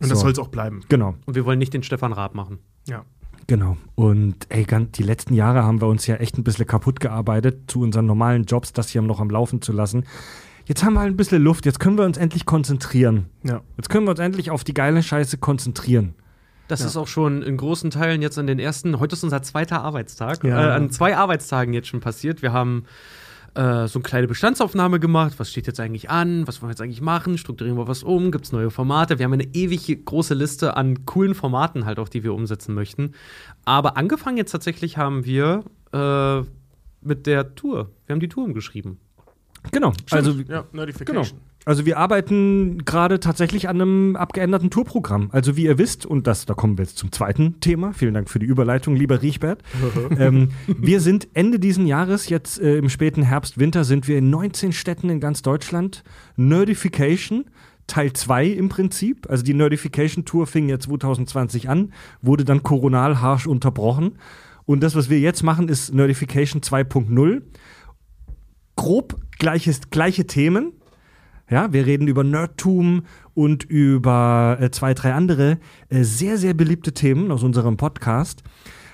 [0.00, 0.22] Und das So.
[0.24, 0.82] soll es auch bleiben.
[0.88, 1.14] Genau.
[1.26, 2.58] Und wir wollen nicht den Stefan Raab machen.
[2.88, 3.04] Ja.
[3.48, 3.76] Genau.
[3.94, 7.70] Und ey, ganz, die letzten Jahre haben wir uns ja echt ein bisschen kaputt gearbeitet,
[7.70, 10.04] zu unseren normalen Jobs, das hier noch am Laufen zu lassen.
[10.64, 13.26] Jetzt haben wir halt ein bisschen Luft, jetzt können wir uns endlich konzentrieren.
[13.44, 13.60] ja.
[13.76, 16.14] Jetzt können wir uns endlich auf die geile Scheiße konzentrieren.
[16.66, 16.86] Das Ja.
[16.86, 20.42] ist auch schon in großen Teilen jetzt an den ersten, heute ist unser zweiter Arbeitstag,
[20.42, 20.70] Ja.
[20.70, 22.42] äh, an zwei Arbeitstagen jetzt schon passiert.
[22.42, 22.84] Wir haben
[23.56, 25.34] äh, so eine kleine Bestandsaufnahme gemacht.
[25.38, 26.46] Was steht jetzt eigentlich an?
[26.46, 27.38] Was wollen wir jetzt eigentlich machen?
[27.38, 28.30] Strukturieren wir was um?
[28.30, 29.18] Gibt es neue Formate?
[29.18, 33.12] Wir haben eine ewig große Liste an coolen Formaten halt auch, die wir umsetzen möchten.
[33.64, 36.42] Aber angefangen jetzt tatsächlich haben wir äh,
[37.00, 37.90] mit der Tour.
[38.06, 38.98] Wir haben die Tour umgeschrieben.
[39.72, 39.92] Genau.
[40.10, 40.64] Also, ja,
[41.04, 41.22] genau.
[41.66, 45.30] Also wir arbeiten gerade tatsächlich an einem abgeänderten Tourprogramm.
[45.32, 48.30] Also wie ihr wisst, und das, da kommen wir jetzt zum zweiten Thema, vielen Dank
[48.30, 49.64] für die Überleitung, lieber Riechbert.
[50.18, 54.30] ähm, wir sind Ende diesen Jahres, jetzt äh, im späten Herbst, Winter, sind wir in
[54.30, 56.04] 19 Städten in ganz Deutschland.
[56.36, 57.46] Nerdification,
[57.88, 59.28] Teil 2 im Prinzip.
[59.28, 64.18] Also die Nerdification Tour fing ja 2020 an, wurde dann koronal harsch unterbrochen.
[64.66, 67.42] Und das, was wir jetzt machen, ist Nerdification 2.0.
[68.76, 70.72] Grob gleiches, gleiche Themen,
[71.50, 73.02] ja, wir reden über Nerdtum
[73.34, 78.42] und über äh, zwei, drei andere äh, sehr, sehr beliebte Themen aus unserem Podcast.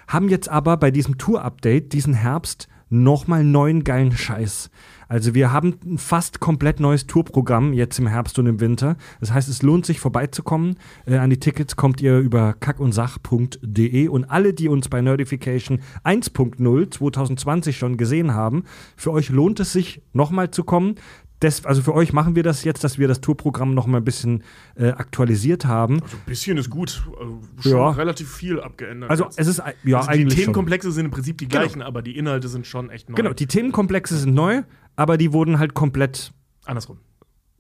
[0.09, 4.71] Haben jetzt aber bei diesem Tour-Update diesen Herbst nochmal neuen geilen Scheiß.
[5.09, 8.97] Also wir haben ein fast komplett neues Tourprogramm jetzt im Herbst und im Winter.
[9.21, 10.77] Das heißt, es lohnt sich vorbeizukommen.
[11.07, 16.91] Äh, an die Tickets kommt ihr über kackundsach.de und alle, die uns bei Nerdification 1.0
[16.91, 18.65] 2020 schon gesehen haben,
[18.97, 20.97] für euch lohnt es sich nochmal zu kommen.
[21.43, 24.05] Des, also für euch machen wir das jetzt, dass wir das Tourprogramm noch mal ein
[24.05, 24.45] bisschen
[24.77, 26.01] äh, aktualisiert haben.
[26.03, 27.03] Also ein bisschen ist gut.
[27.19, 27.91] Also schon Ja.
[27.91, 29.11] relativ viel abgeändert.
[29.11, 29.39] Also jetzt.
[29.41, 30.41] es ist ein- ja also die eigentlich schon.
[30.45, 31.63] Themenkomplexe sind im Prinzip die Genau.
[31.63, 33.17] gleichen, aber die Inhalte sind schon echt neu.
[33.17, 34.63] Genau, die Themenkomplexe sind neu,
[34.97, 36.33] aber die wurden halt komplett
[36.65, 36.99] Andersrum.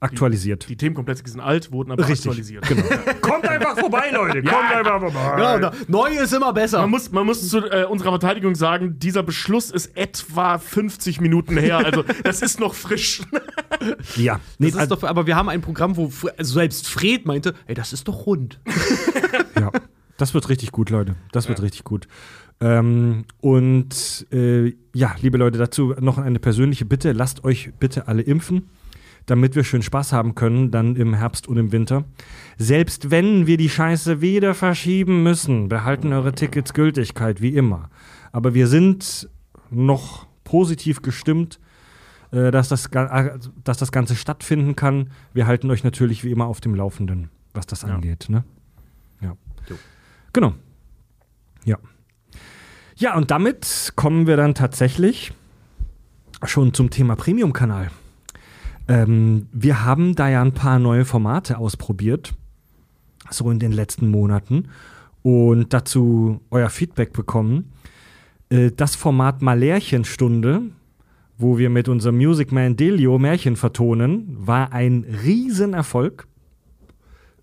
[0.02, 0.68] Aktualisiert.
[0.68, 2.66] Die Themenkomplexe sind alt, wurden aber Richtig, aktualisiert.
[2.68, 2.82] Genau.
[3.20, 4.42] Kommt einfach vorbei, Leute.
[4.42, 5.32] Kommt einfach vorbei.
[5.36, 6.80] Genau, da- neu ist immer besser.
[6.80, 11.56] Man muss, man muss zu äh, unserer Verteidigung sagen, dieser Beschluss ist etwa 50 Minuten
[11.56, 11.78] her.
[11.78, 13.22] Also, das ist noch frisch.
[14.14, 17.26] Ja, nee, das ist also, doch, aber wir haben ein Programm, wo also selbst Fred
[17.26, 18.60] meinte, ey, das ist doch rund.
[19.58, 19.72] ja.
[20.18, 21.16] das wird richtig gut, Leute.
[21.32, 22.06] Das wird richtig gut.
[22.60, 27.10] Ähm, und äh, ja, liebe Leute, dazu noch eine persönliche Bitte.
[27.12, 28.68] Lasst euch bitte alle impfen,
[29.26, 32.04] damit wir schön Spaß haben können, dann im Herbst und im Winter.
[32.58, 37.90] Selbst wenn wir die Scheiße wieder verschieben müssen, behalten eure Tickets Gültigkeit, wie immer.
[38.32, 39.28] Aber wir sind
[39.70, 41.60] noch positiv gestimmt,
[42.30, 45.10] äh, dass, das, äh, dass das Ganze stattfinden kann.
[45.34, 48.26] Wir halten euch natürlich wie immer auf dem Laufenden, was das angeht.
[48.28, 48.44] Ne?
[49.20, 49.36] Ja.
[50.32, 50.54] Genau.
[51.64, 51.78] Ja.
[52.96, 55.32] Ja, und damit kommen wir dann tatsächlich
[56.44, 57.90] schon zum Thema Premium-Kanal.
[58.88, 62.34] Ähm, wir haben da ja ein paar neue Formate ausprobiert,
[63.30, 64.68] so in den letzten Monaten,
[65.22, 67.72] und dazu euer Feedback bekommen.
[68.50, 70.62] Äh, das Format Malärchenstunde,
[71.38, 76.26] wo wir mit unserem Music Man Delio Märchen vertonen, war ein Riesenerfolg.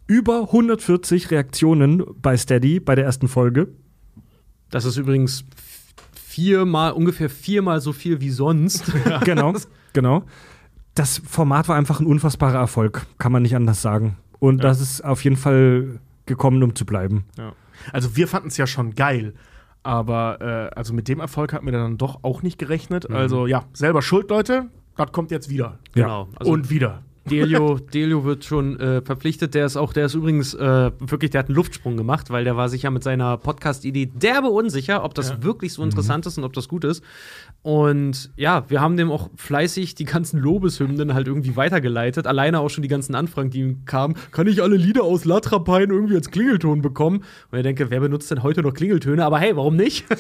[0.08, 3.70] Über 140 Reaktionen bei Steady bei der ersten Folge.
[4.72, 5.46] Das ist übrigens
[6.14, 8.92] viermal, ungefähr viermal so viel wie sonst.
[9.24, 9.54] Genau,
[9.94, 10.24] genau.
[11.00, 14.18] Das Format war einfach ein unfassbarer Erfolg, kann man nicht anders sagen.
[14.40, 14.64] Und Ja.
[14.64, 17.24] das ist auf jeden Fall gekommen, um zu bleiben.
[17.38, 17.54] Ja.
[17.94, 19.34] Also, wir fanden es ja schon geil.
[19.82, 23.10] Aber äh, also mit dem Erfolg hatten wir dann doch auch nicht gerechnet.
[23.10, 24.66] Also ja, selber schuld, Leute.
[24.98, 25.80] Das kommt jetzt wieder.
[25.96, 26.04] Ja.
[26.04, 26.28] Genau.
[26.36, 27.02] Also Und wieder.
[27.30, 29.54] Delio, Delio wird schon äh, verpflichtet.
[29.54, 32.58] Der ist auch, der ist übrigens äh, wirklich, der hat einen Luftsprung gemacht, weil der
[32.58, 36.44] war sich ja mit seiner Podcast-Idee derbe unsicher, ob das wirklich so interessant ist und
[36.44, 37.02] ob das gut ist.
[37.62, 42.26] Und ja, wir haben dem auch fleißig die ganzen Lobeshymnen halt irgendwie weitergeleitet.
[42.26, 44.16] Alleine auch schon die ganzen Anfragen, die ihm kamen.
[44.32, 47.24] Kann ich alle Lieder aus Latrapein irgendwie als Klingelton bekommen?
[47.52, 49.26] Und ich denke, wer benutzt denn heute noch Klingeltöne?
[49.26, 50.06] Aber hey, warum nicht?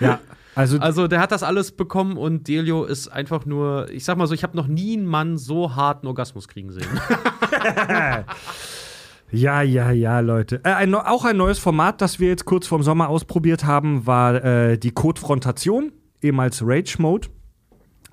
[0.00, 0.18] Ja,
[0.54, 4.26] also, Also der hat das alles bekommen und Delio ist einfach nur, ich sag mal
[4.26, 6.88] so, ich habe noch nie einen Mann so harten Orgasmus kriegen sehen.
[9.30, 10.60] ja, ja, ja, Leute.
[10.64, 14.42] Äh, ein, auch ein neues Format, das wir jetzt kurz vorm Sommer ausprobiert haben, war
[14.44, 17.28] äh, die Codefrontation, ehemals Rage Mode.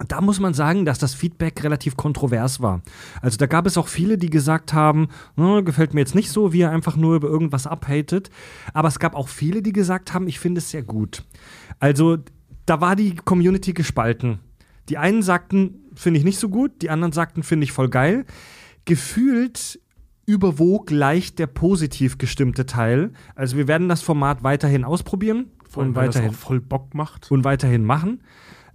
[0.07, 2.81] Da muss man sagen, dass das Feedback relativ kontrovers war.
[3.21, 6.53] Also da gab es auch viele, die gesagt haben, "Na, gefällt mir jetzt nicht so,
[6.53, 8.29] wie er einfach nur über irgendwas abhatet.
[8.73, 11.25] Aber es gab auch viele, die gesagt haben, ich finde es sehr gut.
[11.79, 12.17] Also
[12.67, 14.39] da war die Community gespalten.
[14.89, 18.25] Die einen sagten, finde ich nicht so gut, die anderen sagten, finde ich voll geil.
[18.85, 19.79] Gefühlt
[20.27, 23.11] überwog leicht der positiv gestimmte Teil.
[23.33, 26.59] Also wir werden das Format weiterhin ausprobieren Vor allem, und weil das weiterhin, auch voll
[26.61, 27.31] Bock macht.
[27.31, 28.21] und weiterhin machen.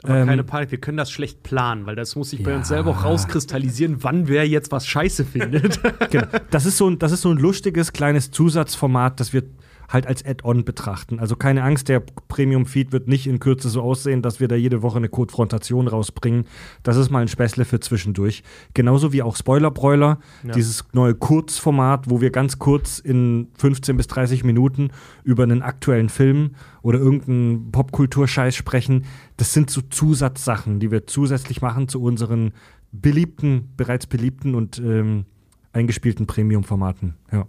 [0.04, 2.56] Aber Ähm, keine Panik, wir können das schlecht planen, weil das muss sich bei Ja.
[2.56, 5.80] uns selber auch rauskristallisieren, wann wer jetzt was scheiße findet.
[6.10, 6.26] Genau.
[6.50, 9.44] Das ist, so ein, das ist so ein lustiges kleines Zusatzformat, das wir
[9.92, 11.18] halt als Add-on betrachten.
[11.18, 14.82] Also keine Angst, der Premium-Feed wird nicht in Kürze so aussehen, dass wir da jede
[14.82, 16.44] Woche eine Code-Frontation rausbringen.
[16.82, 18.42] Das ist mal ein Späßle für zwischendurch.
[18.74, 20.52] Genauso wie auch Spoiler-Broiler, Ja.
[20.52, 24.90] dieses neue Kurzformat, wo wir ganz kurz in 15 bis 30 Minuten
[25.24, 26.52] über einen aktuellen Film
[26.82, 29.04] oder irgendeinen Popkulturscheiß sprechen.
[29.36, 32.52] Das sind so Zusatzsachen, die wir zusätzlich machen zu unseren
[32.92, 35.24] beliebten, bereits beliebten und ähm,
[35.72, 37.14] eingespielten Premium-Formaten.
[37.32, 37.46] Ja.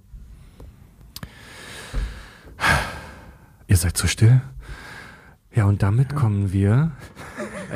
[3.68, 4.42] Ihr seid so still.
[5.56, 6.92] Ja, und damit kommen wir.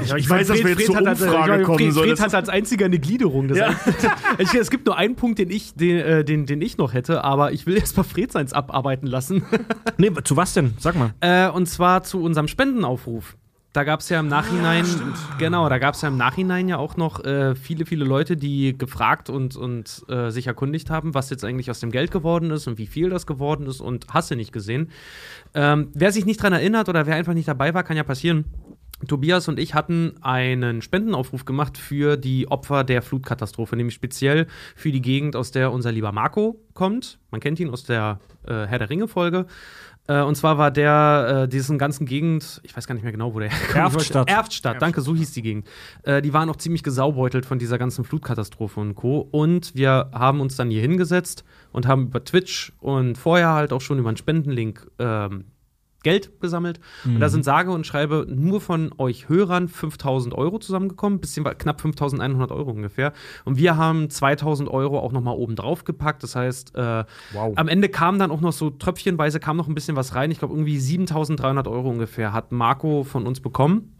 [0.03, 1.77] Ich, ich weiß, dass wir jetzt zur hat als, Umfrage Fred, kommen.
[1.77, 3.53] Fred, so, Fred hat als einziger eine Gliederung.
[3.53, 3.75] Ja.
[4.39, 7.23] ich, es gibt nur einen Punkt, den ich, den, äh, den, den ich noch hätte,
[7.23, 9.43] aber ich will erst mal Fred seins abarbeiten lassen.
[9.97, 10.73] Nee, zu was denn?
[10.79, 11.13] Sag mal.
[11.21, 13.37] Äh, und zwar zu unserem Spendenaufruf.
[13.77, 14.87] Da gab es ja im Nachhinein,
[15.37, 18.75] genau, da gab es ja im Nachhinein ja auch noch äh, viele, viele Leute, die
[18.75, 22.65] gefragt und, und äh, sich erkundigt haben, was jetzt eigentlich aus dem Geld geworden ist
[22.65, 24.89] und wie viel das geworden ist und hast du nicht gesehen.
[25.53, 28.45] Ähm, wer sich nicht dran erinnert oder wer einfach nicht dabei war, kann ja passieren.
[29.07, 34.91] Tobias und ich hatten einen Spendenaufruf gemacht für die Opfer der Flutkatastrophe, nämlich speziell für
[34.91, 37.19] die Gegend, aus der unser lieber Marco kommt.
[37.29, 39.45] Man kennt ihn aus der äh, Herr der Ringe-Folge.
[40.07, 43.33] Äh, und zwar war der, äh, diesen ganzen Gegend, ich weiß gar nicht mehr genau,
[43.33, 43.95] wo der herkommt.
[43.95, 44.29] Erftstadt.
[44.29, 45.67] Erftstadt, danke, so hieß die Gegend.
[46.03, 49.19] Äh, die waren auch ziemlich gesaubeutelt von dieser ganzen Flutkatastrophe und Co.
[49.19, 53.81] Und wir haben uns dann hier hingesetzt und haben über Twitch und vorher halt auch
[53.81, 55.45] schon über einen Spendenlink ähm,
[56.07, 56.79] Geld gesammelt.
[57.03, 61.81] Und da sind sage und schreibe nur von euch Hörern 5000 Euro zusammengekommen, bisschen knapp
[61.81, 63.11] 5100 Euro ungefähr.
[63.43, 66.23] Und wir haben 2000 Euro auch nochmal oben drauf gepackt.
[66.23, 67.53] Das heißt, äh, Wow.
[67.57, 70.31] am Ende kam dann auch noch so tröpfchenweise kam noch ein bisschen was rein.
[70.31, 73.93] Ich glaube, irgendwie 7300 Euro ungefähr hat Marco von uns bekommen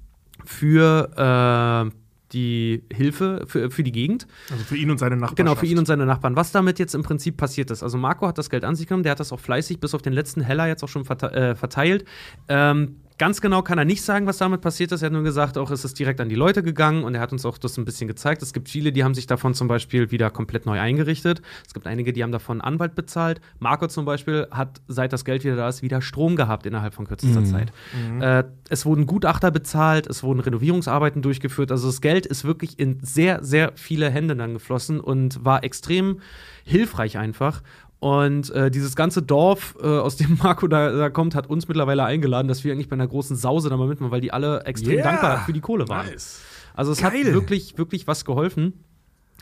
[0.46, 4.28] für äh, die Hilfe für, für die Gegend.
[4.52, 5.36] Also für ihn und seine Nachbarn.
[5.36, 6.36] Genau, für ihn und seine Nachbarn.
[6.36, 7.84] Was damit jetzt im Prinzip passiert ist.
[7.84, 10.02] Also Marco hat das Geld an sich genommen, der hat das auch fleißig bis auf
[10.02, 12.06] den letzten Heller jetzt auch schon äh, verteilt.
[12.50, 15.02] Ähm, Ganz genau kann er nicht sagen, was damit passiert ist.
[15.02, 17.32] Er hat nur gesagt, auch ist es direkt an die Leute gegangen und er hat
[17.32, 18.44] uns auch das ein bisschen gezeigt.
[18.44, 21.42] Es gibt viele, die haben sich davon zum Beispiel wieder komplett neu eingerichtet.
[21.66, 23.42] Es gibt einige, die haben davon einen Anwalt bezahlt.
[23.60, 27.08] Marco zum Beispiel hat, seit das Geld wieder da ist, wieder Strom gehabt innerhalb von
[27.08, 27.74] kürzester Zeit.
[28.22, 31.72] Äh, es wurden Gutachter bezahlt, es wurden Renovierungsarbeiten durchgeführt.
[31.72, 36.20] Also das Geld ist wirklich in sehr, sehr viele Hände dann geflossen und war extrem
[36.66, 37.64] hilfreich einfach.
[38.00, 42.04] Und äh, dieses ganze Dorf, äh, aus dem Marco da, da kommt, hat uns mittlerweile
[42.04, 44.96] eingeladen, dass wir eigentlich bei einer großen Sause da mal mitmachen, weil die alle extrem
[44.98, 45.04] Yeah.
[45.04, 46.06] dankbar für die Kohle waren.
[46.08, 46.42] Nice.
[46.76, 47.26] Also es Geil.
[47.26, 48.74] hat wirklich, wirklich was geholfen.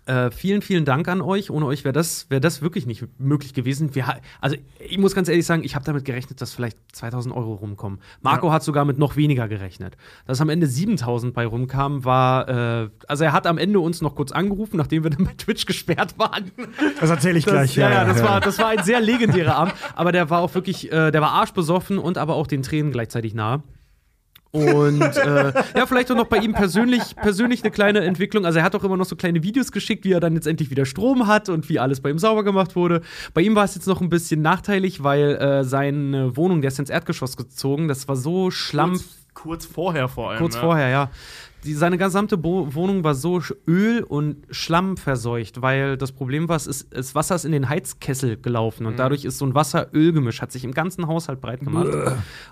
[0.06, 1.50] Äh, vielen, vielen Dank an euch.
[1.50, 3.96] Ohne euch wäre das, wär das wirklich nicht möglich gewesen.
[3.96, 4.06] Wir,
[4.40, 8.00] also ich muss ganz ehrlich sagen, ich habe damit gerechnet, dass vielleicht 2000 Euro rumkommen.
[8.22, 9.98] Marco hat sogar mit noch weniger gerechnet.
[10.28, 12.48] Dass am Ende 7000 bei rumkam, war,
[12.84, 15.66] äh, also er hat am Ende uns noch kurz angerufen, nachdem wir dann bei Twitch
[15.66, 16.52] gesperrt waren.
[17.00, 17.76] Das erzähle ich Das, gleich.
[17.76, 19.74] ja, ja, das, War, das war ein sehr legendärer Abend.
[19.96, 23.34] Aber der war auch wirklich, äh, der war arschbesoffen und aber auch den Tränen gleichzeitig
[23.34, 23.64] nahe.
[24.56, 28.46] Und äh, ja, vielleicht auch noch bei ihm persönlich, persönlich eine kleine Entwicklung.
[28.46, 30.70] Also er hat auch immer noch so kleine Videos geschickt, wie er dann jetzt endlich
[30.70, 33.02] wieder Strom hat und wie alles bei ihm sauber gemacht wurde.
[33.34, 36.80] Bei ihm war es jetzt noch ein bisschen nachteilig, weil äh, seine Wohnung, der ist
[36.80, 40.40] ins Erdgeschoss gezogen, das war so schlamm Kurz, kurz vorher vor allem.
[40.40, 40.62] Kurz ja.
[40.62, 41.12] vorher, ja.
[41.66, 46.56] Die, seine gesamte Bo Wohnung war so Öl und Schlamm verseucht, weil das Problem war,
[46.56, 50.42] es ist, das Wasser ist in den Heizkessel gelaufen und dadurch ist so ein Wasser-Öl-Gemisch,
[50.42, 51.90] hat sich im ganzen Haushalt breit gemacht.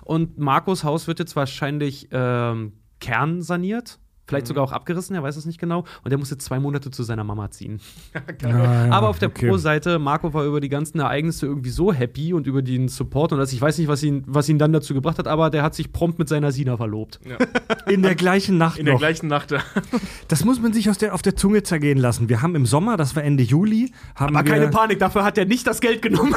[0.02, 4.00] Und Markus Haus wird jetzt wahrscheinlich ähm, kernsaniert.
[4.26, 5.84] Vielleicht sogar auch abgerissen, er weiß es nicht genau.
[6.02, 7.80] Und er muss jetzt zwei Monate zu seiner Mama ziehen.
[8.90, 9.48] Aber auf der okay.
[9.48, 13.38] Pro-Seite, Marco war über die ganzen Ereignisse irgendwie so happy und über den Support und
[13.38, 15.74] das, ich weiß nicht, was ihn, was ihn dann dazu gebracht hat, aber der hat
[15.74, 17.20] sich prompt mit seiner Sina verlobt.
[17.86, 19.00] In der gleichen Nacht In der noch.
[19.00, 19.50] gleichen Nacht.
[19.50, 19.60] ja.
[20.28, 22.28] Das muss man sich aus der, auf der Zunge zergehen lassen.
[22.28, 25.36] Wir haben im Sommer, das war Ende Juli, haben, Aber wir, keine Panik, dafür hat
[25.36, 26.34] er nicht das Geld genommen.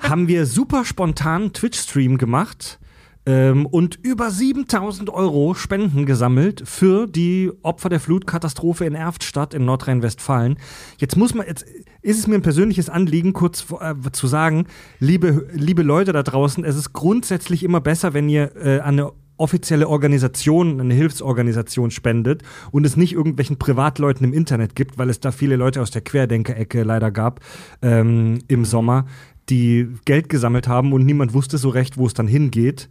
[0.00, 2.78] haben wir super spontan Twitch-Stream gemacht
[3.26, 9.64] ähm, und über 7000 Euro Spenden gesammelt für die Opfer der Flutkatastrophe in Erftstadt in
[9.64, 10.56] Nordrhein-Westfalen.
[10.98, 11.66] Jetzt muss man, jetzt
[12.02, 14.66] ist es mir ein persönliches Anliegen, kurz äh, zu sagen,
[15.00, 19.12] liebe, liebe Leute da draußen, es ist grundsätzlich immer besser, wenn ihr äh, an eine
[19.38, 25.20] offizielle Organisation, eine Hilfsorganisation spendet und es nicht irgendwelchen Privatleuten im Internet gibt, weil es
[25.20, 27.40] da viele Leute aus der Querdenker-Ecke leider gab
[27.82, 29.04] ähm, im Sommer,
[29.48, 32.88] die Geld gesammelt haben und niemand wusste so recht, wo es dann hingeht.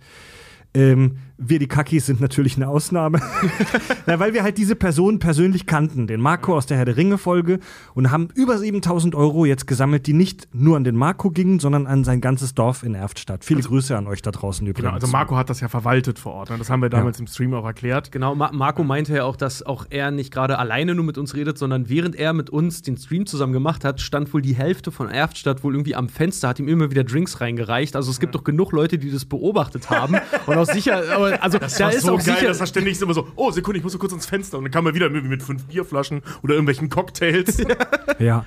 [0.73, 3.19] Ähm, wir, die Kakis, sind natürlich eine Ausnahme.
[4.05, 7.59] Na, weil wir halt diese Person persönlich kannten, den Marco aus der Herr der Ringe-Folge,
[7.93, 11.87] und haben über 7000 Euro jetzt gesammelt, die nicht nur an den Marco gingen, sondern
[11.87, 13.43] an sein ganzes Dorf in Erftstadt.
[13.43, 14.85] Viele Grüße an euch da draußen übrigens.
[14.85, 16.49] Genau, also Marco hat das ja verwaltet vor Ort.
[16.49, 16.57] Ne?
[16.57, 18.11] Das haben wir damals im Stream auch erklärt.
[18.11, 21.35] Genau, Ma Marco meinte ja auch, dass auch er nicht gerade alleine nur mit uns
[21.35, 24.91] redet, sondern während er mit uns den Stream zusammen gemacht hat, stand wohl die Hälfte
[24.91, 27.95] von Erftstadt wohl irgendwie am Fenster, hat ihm immer wieder Drinks reingereicht.
[27.95, 31.57] Also es gibt doch genug Leute, die das beobachtet haben und auch sicher, aber also
[31.57, 32.47] da war ist so auch geil, sicher.
[32.47, 34.57] dass er ständig immer so, oh, Sekunde, ich muss so kurz ins Fenster.
[34.57, 37.57] Und dann kam er wieder mit, mit fünf Bierflaschen oder irgendwelchen Cocktails.
[38.19, 38.45] Ja.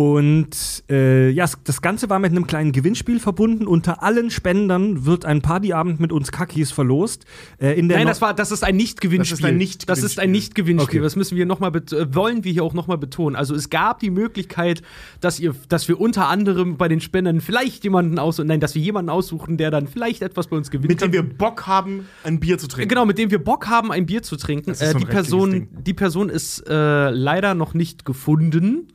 [0.00, 3.66] Und äh, ja, das Ganze war mit einem kleinen Gewinnspiel verbunden.
[3.66, 7.26] Unter allen Spendern wird ein Partyabend mit uns Kakis verlost.
[7.60, 9.36] Äh, in der Nein, No- das war, das ist ein Nicht-Gewinnspiel.
[9.36, 9.86] Das ist ein Nicht-Gewinnspiel.
[10.02, 11.00] Das ist ein Nicht-Gewinnspiel.
[11.00, 11.04] Okay.
[11.04, 13.36] Das müssen wir noch mal äh, wollen wir hier auch nochmal betonen.
[13.36, 14.80] Also es gab die Möglichkeit,
[15.20, 18.80] dass ihr, dass wir unter anderem bei den Spendern vielleicht jemanden aussuchen, nein, dass wir
[18.80, 20.88] jemanden aussuchen, der dann vielleicht etwas bei uns gewinnt.
[20.88, 22.88] mit dem wir Bock haben, ein Bier zu trinken.
[22.88, 24.70] Genau, mit dem wir Bock haben, ein Bier zu trinken.
[24.70, 28.88] Äh, die, Person, die Person ist äh, leider noch nicht gefunden,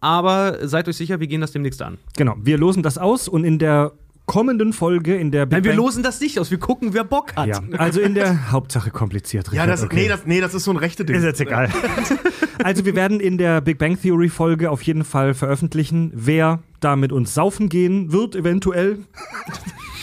[0.00, 1.98] aber seid euch sicher, wir gehen das demnächst an.
[2.16, 3.92] Genau, wir losen das aus und in der
[4.26, 7.02] kommenden Folge in der Big Nein, wir Bang- losen das nicht aus, wir gucken, wer
[7.02, 7.48] Bock hat.
[7.48, 9.46] Ja, also in der Hauptsache kompliziert.
[9.46, 9.96] Ja, Richard, das, okay.
[9.96, 11.16] nee, das, nee, das ist so ein rechte Ding.
[11.16, 11.68] Ist jetzt egal.
[12.62, 16.94] also wir werden in der Big Bang Theory Folge auf jeden Fall veröffentlichen, wer da
[16.94, 18.98] mit uns saufen gehen wird, eventuell.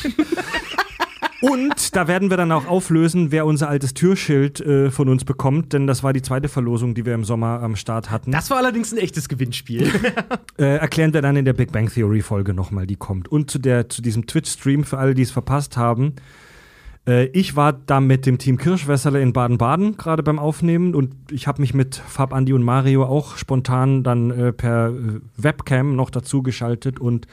[1.41, 5.73] Und da werden wir dann auch auflösen, wer unser altes Türschild äh, von uns bekommt,
[5.73, 8.31] denn das war die zweite Verlosung, die wir im Sommer am Start hatten.
[8.31, 9.91] Das war allerdings ein echtes Gewinnspiel.
[10.57, 13.27] äh, erklären wir dann in der Big Bang Theory Folge nochmal, die kommt.
[13.27, 16.15] Und zu, der, zu diesem Twitch-Stream für alle, die es verpasst haben.
[17.07, 21.47] Äh, ich war da mit dem Team Kirschwässerle in Baden-Baden gerade beim Aufnehmen und ich
[21.47, 26.09] habe mich mit Fab, Andi und Mario auch spontan dann äh, per äh, Webcam noch
[26.09, 27.27] dazu geschaltet und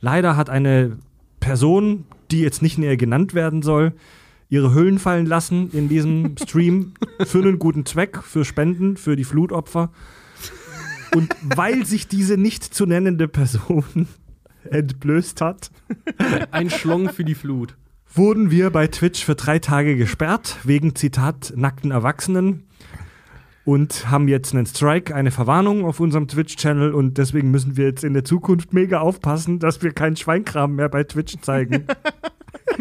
[0.00, 0.96] leider hat eine
[1.38, 3.92] Person, die jetzt nicht näher genannt werden soll,
[4.48, 6.92] ihre Hüllen fallen lassen in diesem Stream
[7.24, 9.90] für einen guten Zweck, für Spenden, für die Flutopfer.
[11.14, 14.08] Und weil sich diese nicht zu nennende Person
[14.70, 15.70] entblößt hat,
[16.50, 17.76] ein Schlong für die Flut.
[18.12, 22.64] wurden wir bei Twitch für drei Tage gesperrt, wegen Zitat nackten Erwachsenen.
[23.64, 28.04] Und haben jetzt einen Strike, eine Verwarnung auf unserem Twitch-Channel und deswegen müssen wir jetzt
[28.04, 31.86] in der Zukunft mega aufpassen, dass wir keinen Schweinkram mehr bei Twitch zeigen.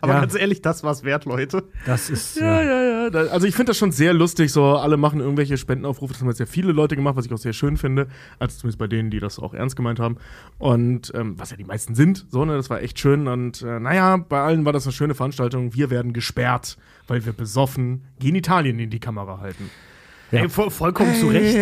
[0.00, 0.20] Aber Ja.
[0.20, 1.64] ganz ehrlich, das war's wert, Leute.
[1.84, 2.36] Das ist.
[2.36, 3.10] Ja, ja, ja.
[3.10, 4.52] Da, also ich finde das schon sehr lustig.
[4.52, 6.12] So, alle machen irgendwelche Spendenaufrufe.
[6.12, 8.08] Das haben jetzt sehr viele Leute gemacht, was ich auch sehr schön finde.
[8.38, 10.16] Also zumindest bei denen, die das auch ernst gemeint haben.
[10.58, 13.28] Und ähm, was ja die meisten sind, so, ne, das war echt schön.
[13.28, 15.74] Und äh, naja, bei allen war das eine schöne Veranstaltung.
[15.74, 19.70] Wir werden gesperrt, weil wir besoffen Genitalien in die Kamera halten.
[20.36, 20.42] Ja.
[20.42, 21.56] Ey, voll, vollkommen zu Recht.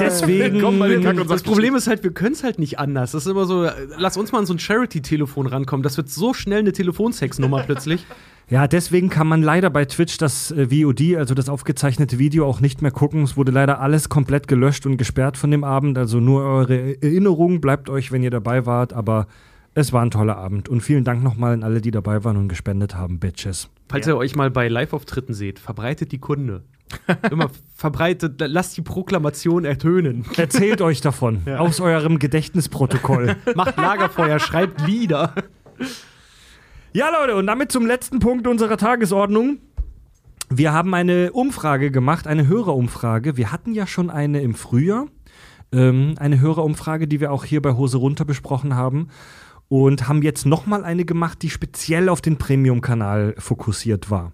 [0.00, 0.60] Deswegen.
[0.60, 1.42] Komm, bei den Kack- und Das.
[1.42, 3.12] Problem ist halt, wir können es halt nicht anders.
[3.12, 5.82] Das ist immer so, lass uns mal an so ein Charity-Telefon rankommen.
[5.82, 8.06] Das wird so schnell eine Telefonsex-Nummer plötzlich.
[8.50, 12.58] Ja, deswegen kann man leider bei Twitch das äh, VOD, also das aufgezeichnete Video, auch
[12.58, 13.22] nicht mehr gucken.
[13.22, 15.96] Es wurde leider alles komplett gelöscht und gesperrt von dem Abend.
[15.96, 18.92] Also nur eure Erinnerung bleibt euch, wenn ihr dabei wart.
[18.92, 19.28] Aber
[19.74, 20.68] es war ein toller Abend.
[20.68, 23.70] Und vielen Dank nochmal an alle, die dabei waren und gespendet haben, Bitches.
[23.88, 26.62] Falls ihr euch mal bei Live-Auftritten seht, verbreitet die Kunde.
[27.30, 30.24] Immer verbreitet, lasst die Proklamation ertönen.
[30.36, 33.36] Erzählt euch davon aus eurem Gedächtnisprotokoll.
[33.54, 35.34] Macht Lagerfeuer, schreibt Lieder.
[36.92, 39.58] Ja, Leute, und damit zum letzten Punkt unserer Tagesordnung.
[40.48, 43.36] Wir haben eine Umfrage gemacht, eine Hörerumfrage.
[43.36, 45.06] Wir hatten ja schon eine im Frühjahr,
[45.70, 49.08] ähm, eine Hörerumfrage, die wir auch hier bei Hose runter besprochen haben.
[49.70, 54.32] Und haben jetzt nochmal eine gemacht, die speziell auf den Premium-Kanal fokussiert war.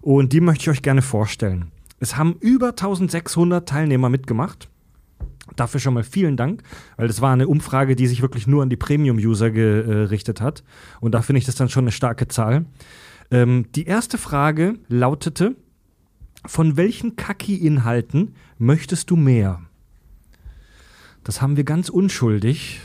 [0.00, 1.72] Und die möchte ich euch gerne vorstellen.
[2.00, 4.70] Es haben über 1600 Teilnehmer mitgemacht.
[5.56, 6.62] Dafür schon mal vielen Dank,
[6.96, 10.62] weil das war eine Umfrage, die sich wirklich nur an die Premium-User gerichtet hat.
[11.00, 12.66] Und da finde ich das dann schon eine starke Zahl.
[13.30, 15.56] Ähm, die erste Frage lautete:
[16.46, 19.60] Von welchen Kaki-Inhalten möchtest du mehr?
[21.24, 22.80] Das haben wir ganz unschuldig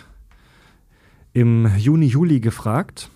[1.34, 3.10] im Juni, Juli gefragt.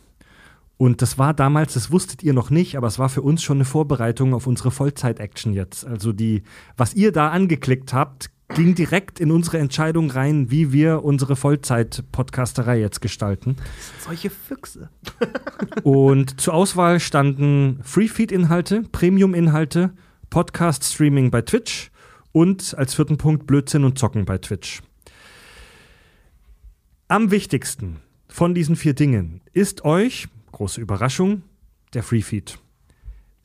[0.78, 3.58] Und das war damals, das wusstet ihr noch nicht, aber es war für uns schon
[3.58, 5.86] eine Vorbereitung auf unsere Vollzeit-Action jetzt.
[5.86, 6.44] Also die,
[6.76, 12.80] was ihr da angeklickt habt, ging direkt in unsere Entscheidung rein, wie wir unsere Vollzeit-Podcasterei
[12.80, 13.58] jetzt gestalten.
[14.00, 14.90] Solche Füchse.
[15.84, 19.92] Und zur Auswahl standen Free-Feed-Inhalte, Premium-Inhalte,
[20.30, 21.92] Podcast-Streaming bei Twitch
[22.32, 24.82] und als vierten Punkt Blödsinn und Zocken bei Twitch.
[27.08, 31.44] Am wichtigsten von diesen vier Dingen ist euch, große Überraschung,
[31.94, 32.60] der Free-Feed.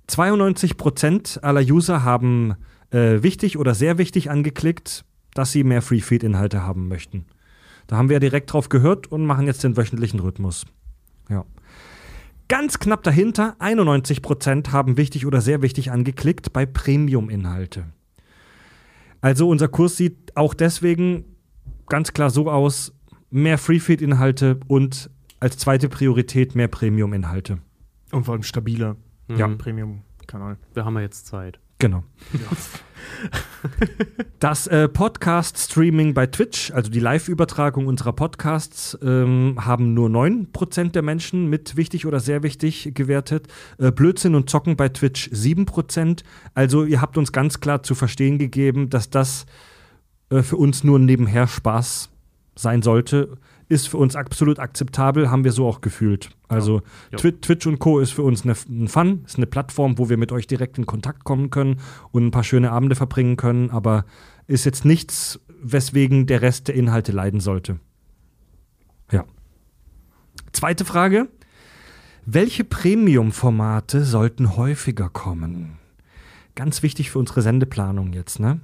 [0.08, 2.54] 92% aller User haben
[2.90, 7.26] äh, wichtig oder sehr wichtig angeklickt, dass sie mehr Free-Feed-Inhalte haben möchten.
[7.86, 10.66] Da haben wir direkt drauf gehört und machen jetzt den wöchentlichen Rhythmus.
[11.28, 11.44] Ja.
[12.48, 17.84] Ganz knapp dahinter, 91% haben wichtig oder sehr wichtig angeklickt bei Premium-Inhalte.
[19.22, 21.24] Also unser Kurs sieht auch deswegen
[21.88, 22.92] ganz klar so aus,
[23.32, 27.58] mehr Free-Feed-Inhalte und als zweite Priorität mehr Premium-Inhalte.
[28.12, 28.96] Und vor allem stabiler
[29.28, 29.48] Ja.
[29.48, 30.58] Premium-Kanal.
[30.74, 31.58] Wir haben ja jetzt Zeit.
[31.78, 32.04] Genau.
[34.38, 41.02] Das äh, Podcast-Streaming bei Twitch, also die Live-Übertragung unserer Podcasts, ähm, haben nur 9% der
[41.02, 43.48] Menschen mit wichtig oder sehr wichtig gewertet.
[43.78, 46.22] Äh, Blödsinn und Zocken bei Twitch 7%.
[46.54, 49.46] Also ihr habt uns ganz klar zu verstehen gegeben, dass das
[50.30, 52.11] äh, für uns nur nebenher Spaß
[52.54, 53.38] sein sollte.
[53.68, 56.30] Ist für uns absolut akzeptabel, haben wir so auch gefühlt.
[56.48, 57.18] Also Ja.
[57.18, 58.00] Twi Twitch und Co.
[58.00, 60.86] ist für uns eine, ein Fun, ist eine Plattform, wo wir mit euch direkt in
[60.86, 64.04] Kontakt kommen können und ein paar schöne Abende verbringen können, aber
[64.46, 67.78] ist jetzt nichts, weswegen der Rest der Inhalte leiden sollte.
[69.10, 69.24] Ja.
[70.52, 71.28] Zweite Frage.
[72.26, 75.78] Welche Premium-Formate sollten häufiger kommen?
[76.54, 78.60] Ganz wichtig für unsere Sendeplanung jetzt, ne?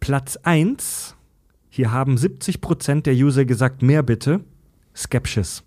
[0.00, 1.14] Platz 1,
[1.80, 4.40] hier haben 70% der User gesagt, mehr bitte,
[4.94, 5.64] Skepsis.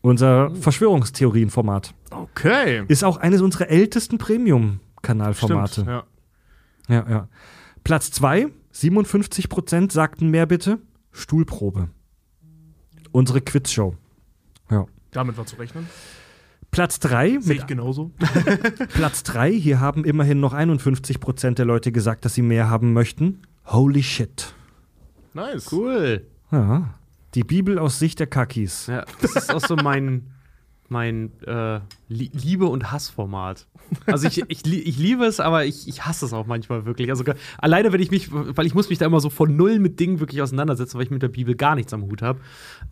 [0.00, 1.92] Unser Verschwörungstheorienformat.
[2.10, 2.84] Okay.
[2.86, 5.84] Ist auch eines unserer ältesten Premium-Kanalformate.
[5.86, 6.04] Ja.
[6.88, 7.28] Ja, ja.
[7.82, 10.78] Platz 2, 57% sagten mehr bitte,
[11.10, 11.88] Stuhlprobe.
[13.10, 13.96] Unsere Quizshow.
[14.70, 14.86] Ja.
[15.10, 15.88] Damit war zu rechnen.
[16.70, 18.12] Platz 3, Sehe ich genauso.
[18.94, 23.42] Platz 3, hier haben immerhin noch 51% der Leute gesagt, dass sie mehr haben möchten.
[23.66, 24.54] Holy shit.
[25.34, 25.70] Nice.
[25.72, 26.26] Cool.
[26.50, 26.94] Ja.
[27.34, 28.86] Die Bibel aus Sicht der Kakis.
[28.88, 30.26] Ja, das ist auch so mein,
[30.90, 31.80] mein äh,
[32.10, 33.66] Lie- Liebe- und Hassformat.
[34.06, 37.08] Also ich, ich, ich liebe es, aber ich, ich hasse es auch manchmal wirklich.
[37.10, 37.24] Also
[37.58, 40.20] alleine, wenn ich mich, weil ich muss mich da immer so von null mit Dingen
[40.20, 42.40] wirklich auseinandersetzen, weil ich mit der Bibel gar nichts am Hut habe.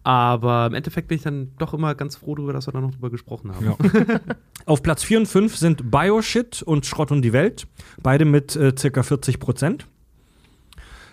[0.02, 2.90] Aber im Endeffekt bin ich dann doch immer ganz froh darüber, dass wir da noch
[2.92, 3.66] drüber gesprochen haben.
[3.66, 3.76] Ja.
[4.66, 7.66] Auf Platz 4 und 5 sind Bioshit und Schrott und die Welt.
[8.02, 9.86] Beide mit äh, circa 40 Prozent.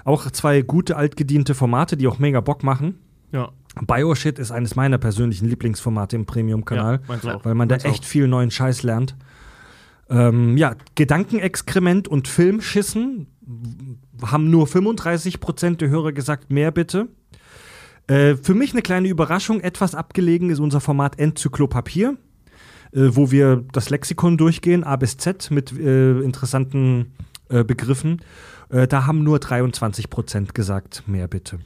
[0.08, 2.97] Auch zwei gute altgediente Formate, die auch mega Bock machen.
[3.34, 3.49] Ja.
[3.86, 7.43] Bioshit ist eines meiner persönlichen Lieblingsformate im Premium-Kanal, Ja, auch.
[7.43, 9.18] weil man da echt viel neuen Scheiß lernt.
[10.10, 13.28] Ähm, ja, Gedankenexkrement und Filmschissen
[14.22, 17.10] haben nur 35% der Hörer gesagt, mehr bitte.
[18.08, 22.16] Äh, für mich eine kleine Überraschung, etwas abgelegen ist unser Format Enzyklopapier,
[22.93, 27.12] äh, wo wir das Lexikon durchgehen, A bis Z, mit äh, interessanten
[27.49, 28.22] äh, Begriffen.
[28.70, 31.59] Äh, da haben nur 23% gesagt, mehr bitte.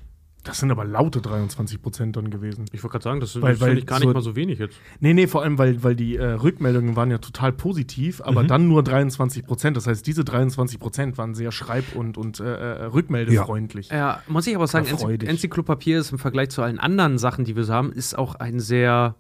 [0.43, 2.65] Das sind aber laute 23 Prozent dann gewesen.
[2.71, 4.75] Ich wollte gerade sagen, das, sind- Weil- weil gar so- nicht mal so wenig jetzt.
[4.99, 8.67] Nee, nee, vor allem, weil, weil die äh, Rückmeldungen waren ja total positiv, aber dann
[8.67, 9.77] nur 23 Prozent.
[9.77, 13.89] Das heißt, diese 23 Prozent waren sehr schreib- und, und äh, äh, rückmeldefreundlich.
[13.89, 14.87] Ja, muss ich aber sagen.
[14.87, 18.59] Enzyklopapier ist im Vergleich zu allen anderen Sachen, die wir so haben, ist auch ein
[18.59, 19.13] sehr,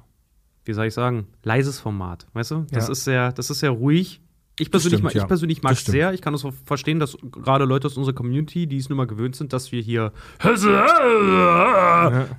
[0.65, 2.25] wie soll ich sagen, leises Format.
[2.33, 2.65] Weißt du?
[2.71, 2.91] Das Ja.
[2.93, 4.21] ist sehr, das ist sehr ruhig.
[4.59, 5.21] Ich persönlich, stimmt, mag, ja.
[5.21, 6.13] ich persönlich mag Das es sehr.
[6.13, 9.07] Ich kann es auch verstehen, dass gerade Leute aus unserer Community, die es nun mal
[9.07, 10.11] gewöhnt sind, dass wir hier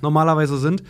[0.01, 0.83] normalerweise sind,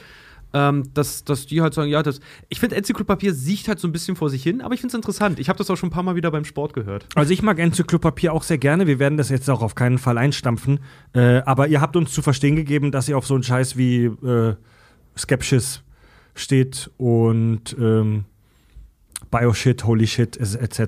[0.54, 2.20] ähm, dass, dass die halt sagen, ja, das.
[2.50, 4.96] Ich finde, Enzyklopapier sieht halt so ein bisschen vor sich hin, aber ich finde es
[4.96, 5.40] interessant.
[5.40, 7.08] Ich habe das auch schon ein paar Mal wieder beim Sport gehört.
[7.16, 8.86] Also ich mag Enzyklopapier auch sehr gerne.
[8.86, 10.80] Wir werden das jetzt auch auf keinen Fall einstampfen.
[11.14, 14.06] Äh, aber ihr habt uns zu verstehen gegeben, dass ihr auf so einen Scheiß wie
[14.06, 14.56] äh,
[15.18, 15.82] Skepsis
[16.36, 18.26] steht und ähm,
[19.34, 20.80] Bioshit, Holy Shit, etc.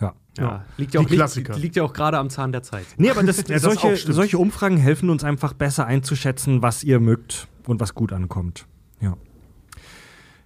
[0.00, 0.14] Ja.
[0.36, 1.52] Ja, liegt Die ja auch, Klassiker.
[1.52, 2.86] Liegt, liegt ja auch gerade am Zahn der Zeit.
[2.96, 7.46] Nee, aber das, das solche, solche Umfragen helfen uns einfach besser einzuschätzen, was ihr mögt
[7.66, 8.66] und was gut ankommt.
[9.00, 9.16] Ja.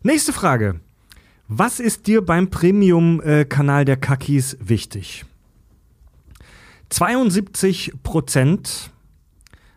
[0.03, 0.81] Nächste Frage.
[1.49, 5.25] Was ist dir beim Premium-Kanal der Kakis wichtig?
[6.91, 8.91] 72 Prozent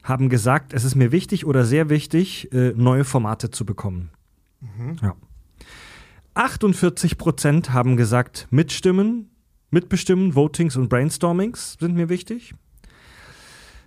[0.03, 4.09] haben gesagt, es ist mir wichtig oder sehr wichtig, äh, neue Formate zu bekommen.
[5.01, 5.15] Ja.
[6.33, 9.29] 48 Prozent haben gesagt, mitstimmen,
[9.69, 12.53] mitbestimmen, Votings und Brainstormings sind mir wichtig.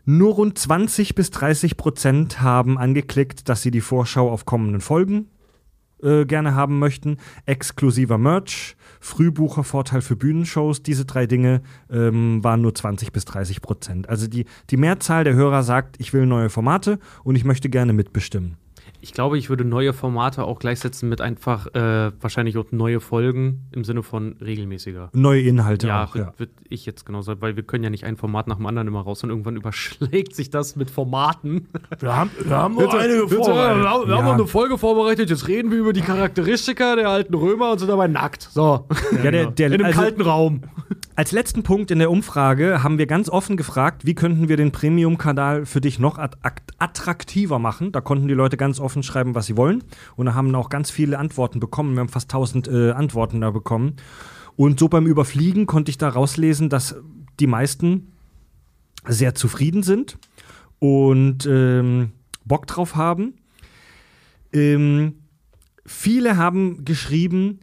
[0.05, 5.31] Nur rund 20 bis 30 Prozent haben angeklickt, dass sie die Vorschau auf kommenden Folgen
[6.03, 7.17] äh, gerne haben möchten.
[7.47, 14.09] Exklusiver Merch, Frühbuchervorteil für Bühnenshows, diese drei Dinge ähm, waren nur 20 bis 30 Prozent.
[14.11, 17.95] Also die, die Mehrzahl der Hörer sagt, ich will neue Formate und ich möchte gerne
[17.95, 18.59] mitbestimmen.
[19.05, 23.67] Ich glaube, ich würde neue Formate auch gleichsetzen mit einfach äh, wahrscheinlich auch neue Folgen
[23.73, 25.11] im Sinne von regelmäßiger.
[25.13, 26.33] Neue Inhalte Ja, auch, ja.
[26.39, 28.89] würde ich jetzt genau sagen, weil wir können ja nicht ein Format nach dem anderen
[28.89, 31.69] immer raus und irgendwann überschlägt sich das mit Formaten.
[32.01, 33.31] Wir haben, wir haben nur vorbereitet.
[33.31, 34.33] haben, wir haben Ja.
[34.33, 38.07] eine Folge vorbereitet, jetzt reden wir über die Charakteristika der alten Römer und sind dabei
[38.09, 38.49] nackt.
[38.53, 38.87] So.
[39.23, 40.63] Ja, der, der, In einem also- kalten Raum.
[41.17, 44.73] Als letzten Punkt in der Umfrage haben wir ganz offen gefragt, wie könnten wir den
[44.73, 47.93] Premium-Kanal für dich noch at at- attraktiver machen.
[47.93, 49.83] Da konnten die Leute ganz offen schreiben, was sie wollen.
[50.17, 51.95] Und da haben auch ganz viele Antworten bekommen.
[51.95, 53.97] Wir haben fast 1000 äh, Antworten da bekommen.
[54.57, 56.97] Und so beim Überfliegen konnte ich da rauslesen, dass
[57.41, 58.13] die meisten
[59.07, 60.19] sehr zufrieden sind
[60.79, 62.13] und ähm,
[62.45, 63.35] Bock drauf haben.
[64.53, 65.15] Ähm,
[65.85, 67.61] viele haben geschrieben,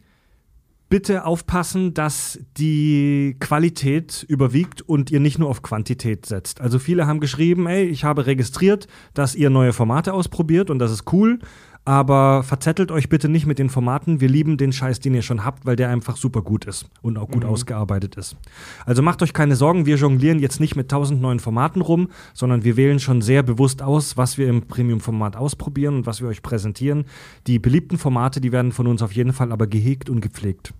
[0.92, 6.60] bitte aufpassen, dass die Qualität überwiegt und ihr nicht nur auf Quantität setzt.
[6.60, 10.92] Also viele haben geschrieben, ey, ich habe registriert, dass ihr neue Formate ausprobiert und das
[10.92, 11.38] ist cool,
[11.86, 14.20] aber verzettelt euch bitte nicht mit den Formaten.
[14.20, 17.16] Wir lieben den Scheiß, den ihr schon habt, weil der einfach super gut ist und
[17.16, 18.36] auch gut ausgearbeitet ist.
[18.84, 22.64] Also macht euch keine Sorgen, wir jonglieren jetzt nicht mit tausend neuen Formaten rum, sondern
[22.64, 26.42] wir wählen schon sehr bewusst aus, was wir im Premium-Format ausprobieren und was wir euch
[26.42, 27.06] präsentieren.
[27.46, 30.74] Die beliebten Formate, die werden von uns auf jeden Fall aber gehegt und gepflegt.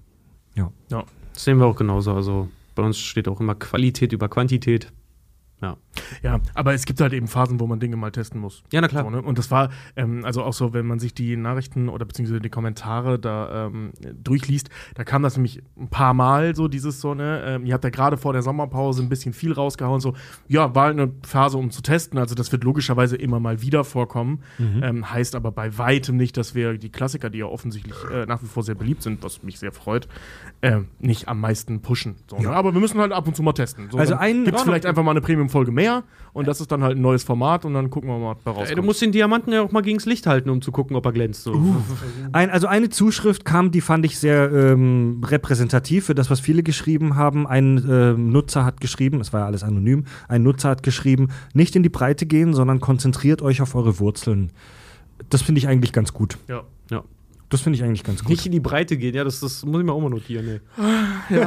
[0.55, 0.71] Ja.
[0.91, 1.05] Ja.
[1.35, 2.13] Das sehen wir auch genauso.
[2.13, 4.93] Also bei uns steht auch immer Qualität über Quantität.
[6.23, 6.33] Ja.
[6.33, 8.63] Ja, aber es gibt halt eben Phasen, wo man Dinge mal testen muss.
[8.73, 9.05] Ja, na klar.
[9.05, 9.21] So, ne?
[9.21, 12.49] Und das war, ähm, also auch so, wenn man sich die Nachrichten oder beziehungsweise die
[12.49, 13.93] Kommentare da ähm,
[14.23, 17.85] durchliest, da kam das nämlich ein paar Mal so, dieses so, ne, ähm, ihr habt
[17.85, 20.15] ja gerade vor der Sommerpause ein bisschen viel rausgehauen, so,
[20.49, 24.41] ja, war eine Phase, um zu testen, also das wird logischerweise immer mal wieder vorkommen,
[24.59, 28.43] ähm, heißt aber bei weitem nicht, dass wir die Klassiker, die ja offensichtlich äh, nach
[28.43, 30.09] wie vor sehr beliebt sind, was mich sehr freut,
[30.63, 32.17] äh, nicht am meisten pushen.
[32.29, 32.51] So, ne?
[32.51, 33.89] Aber wir müssen halt ab und zu mal testen.
[33.91, 36.02] So, Also dann ein- gibt's Ja, vielleicht einfach mal eine Premium-Folge mehr
[36.33, 38.51] und das ist dann halt ein neues Format und dann gucken wir mal, was da
[38.51, 38.79] Ey, rauskommt.
[38.79, 41.13] du musst den Diamanten ja auch mal gegens Licht halten, um zu gucken, ob er
[41.13, 41.45] glänzt.
[41.45, 41.55] So.
[42.33, 46.63] Ein, also eine Zuschrift kam, die fand ich sehr ähm, repräsentativ für das, was viele
[46.63, 47.47] geschrieben haben.
[47.47, 51.77] Ein ähm, Nutzer hat geschrieben, es war ja alles anonym, ein Nutzer hat geschrieben, nicht
[51.77, 54.53] in die Breite gehen, sondern konzentriert euch auf eure Wurzeln.
[55.29, 56.39] Das finde ich eigentlich ganz gut.
[56.49, 56.63] ja.
[57.53, 58.31] Das finde ich eigentlich ganz gut.
[58.31, 60.59] Nicht in die Breite gehen, ja, das, das muss ich mir auch mal notieren.
[60.79, 61.39] Ey.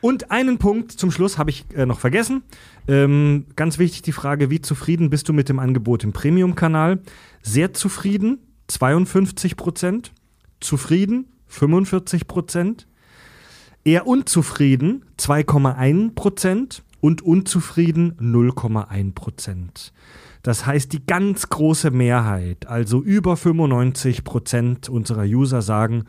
[0.00, 2.44] Und einen Punkt zum Schluss habe ich äh, noch vergessen.
[2.86, 7.00] Ähm, ganz wichtig die Frage, wie zufrieden bist du mit dem Angebot im Premium-Kanal?
[7.42, 8.38] Sehr zufrieden,
[8.68, 10.12] 52 Prozent.
[10.60, 12.86] Zufrieden, 45 Prozent.
[13.82, 16.84] Eher unzufrieden, 2,1 Prozent.
[17.00, 19.92] Und unzufrieden, 0,1 Prozent.
[20.42, 26.04] Das heißt, die ganz große Mehrheit, also über 95 Prozent unserer User sagen,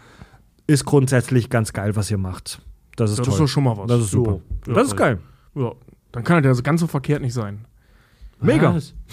[0.65, 2.61] ist grundsätzlich ganz geil, was ihr macht.
[2.95, 3.34] Das ist Das toll.
[3.36, 3.88] ist doch schon mal was.
[3.88, 4.39] Das ist super.
[4.67, 5.19] Ja, das ist geil.
[5.55, 5.71] Ja,
[6.11, 7.65] dann kann er ja ganz so verkehrt nicht sein.
[8.39, 8.73] Mega.
[8.75, 8.93] Was?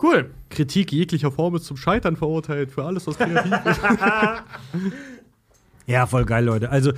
[0.00, 0.30] Cool.
[0.48, 3.80] Kritik jeglicher Form ist zum Scheitern verurteilt für alles, was kreativ ist.
[5.86, 6.70] Ja, voll geil, Leute.
[6.70, 6.92] Also,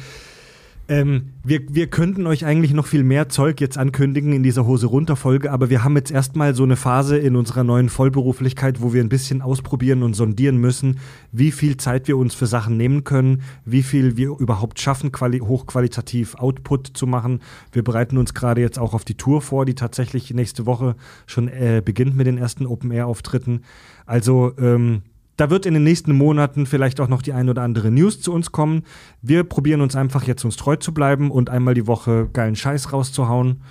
[0.91, 4.89] ähm, wir, wir könnten euch eigentlich noch viel mehr Zeug jetzt ankündigen in dieser Hose
[4.89, 8.93] runter Folge, aber wir haben jetzt erstmal so eine Phase in unserer neuen Vollberuflichkeit, wo
[8.93, 10.99] wir ein bisschen ausprobieren und sondieren müssen,
[11.31, 15.39] wie viel Zeit wir uns für Sachen nehmen können, wie viel wir überhaupt schaffen, quali
[15.39, 17.39] hochqualitativ Output zu machen.
[17.71, 21.47] Wir bereiten uns gerade jetzt auch auf die Tour vor, die tatsächlich nächste Woche schon
[21.47, 23.61] äh, beginnt mit den ersten Open-Air-Auftritten.
[24.07, 25.03] Also, ähm,
[25.41, 28.31] da wird in den nächsten Monaten vielleicht auch noch die ein oder andere News zu
[28.31, 28.83] uns kommen.
[29.23, 32.93] Wir probieren uns einfach jetzt uns treu zu bleiben und einmal die Woche geilen Scheiß
[32.93, 33.63] rauszuhauen.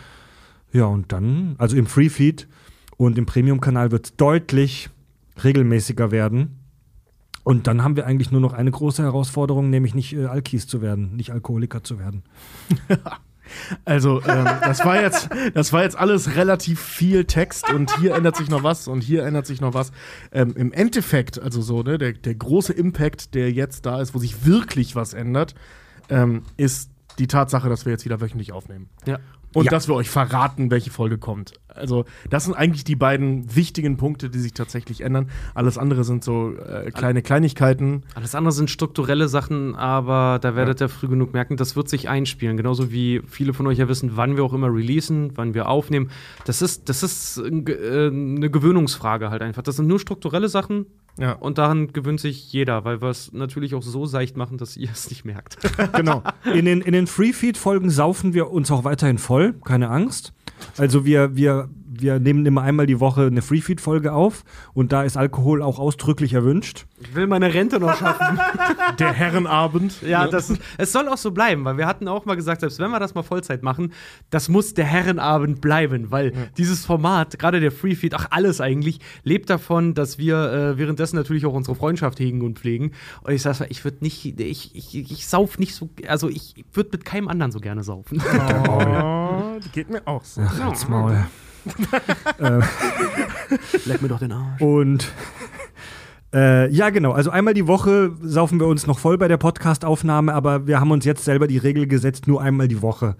[0.74, 2.48] Ja, und dann, also im Free Feed
[2.98, 4.90] und im Premium-Kanal wird es deutlich
[5.44, 6.58] regelmäßiger werden.
[7.44, 10.82] Und dann haben wir eigentlich nur noch eine große Herausforderung, nämlich nicht äh, Alkis zu
[10.82, 12.24] werden, nicht Alkoholiker zu werden.
[13.86, 18.36] Also, ähm, das, war jetzt, das war jetzt alles relativ viel Text und hier ändert
[18.36, 19.92] sich noch was und hier ändert sich noch was.
[20.32, 24.20] Ähm, Im Endeffekt, also so, ne, der, der große Impact, der jetzt da ist, wo
[24.20, 25.56] sich wirklich was ändert,
[26.10, 28.90] ähm, ist die Tatsache, dass wir jetzt wieder wöchentlich aufnehmen.
[29.06, 29.20] Ja.
[29.54, 29.72] Und Ja.
[29.72, 31.54] dass wir euch verraten, welche Folge kommt.
[31.80, 35.30] Also, das sind eigentlich die beiden wichtigen Punkte, die sich tatsächlich ändern.
[35.56, 38.04] Alles andere sind so äh, kleine Kleinigkeiten.
[38.16, 42.10] Alles andere sind strukturelle Sachen, aber da werdet ihr früh genug merken, das wird sich
[42.10, 42.58] einspielen.
[42.58, 46.10] Genauso wie viele von euch ja wissen, wann wir auch immer releasen, wann wir aufnehmen.
[46.46, 49.64] Das ist, das ist äh, äh, eine Gewöhnungsfrage halt einfach.
[49.64, 50.86] Das sind nur strukturelle Sachen
[51.18, 51.34] Ja.
[51.34, 54.90] und daran gewöhnt sich jeder, weil wir es natürlich auch so seicht machen, dass ihr
[54.92, 55.58] es nicht merkt.
[55.96, 56.24] Genau.
[56.54, 60.34] In den, in den Free-Feed-Folgen saufen wir uns auch weiterhin voll, keine Angst.
[60.78, 61.70] Also wir, wir,
[62.02, 64.44] wir nehmen immer einmal die Woche eine Free-Feed-Folge auf
[64.74, 66.86] und da ist Alkohol auch ausdrücklich erwünscht.
[67.00, 68.40] Ich will meine Rente noch schaffen.
[69.00, 70.02] Der Herrenabend.
[70.02, 72.92] Ja, das, es soll auch so bleiben, weil wir hatten auch mal gesagt, selbst wenn
[72.92, 73.94] wir das mal Vollzeit machen,
[74.30, 79.50] das muss der Herrenabend bleiben, weil dieses Format, gerade der Freefeed, ach alles eigentlich, lebt
[79.50, 82.92] davon, dass wir äh, währenddessen natürlich auch unsere Freundschaft hegen und pflegen.
[83.22, 86.66] Und ich sag's mal, ich würde nicht, ich, ich, ich sauf nicht so, also ich
[86.74, 88.22] würde mit keinem anderen so gerne saufen.
[88.68, 90.42] Oh, die geht mir auch so.
[90.42, 90.88] Ach, halt's
[92.40, 92.64] Maul.
[93.86, 94.62] Leck mir doch den Arsch.
[94.62, 95.12] Und
[96.34, 97.12] äh, ja, genau.
[97.14, 100.92] Also einmal die Woche saufen wir uns noch voll bei der Podcast-Aufnahme, aber wir haben
[100.92, 103.16] uns jetzt selber die Regel gesetzt, nur einmal die Woche.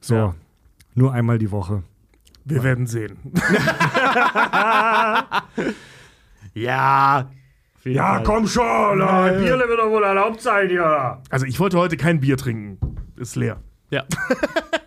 [0.00, 0.34] So, Ja.
[0.94, 1.82] nur einmal die Woche.
[2.44, 3.16] Wir werden sehen.
[6.54, 7.30] Ja.
[7.84, 11.20] Ja, komm schon, Bierle wird doch wohl erlaubt sein, ja.
[11.30, 12.78] Also, ich wollte heute kein Bier trinken.
[13.16, 13.58] Ist leer.
[13.90, 14.04] Ja.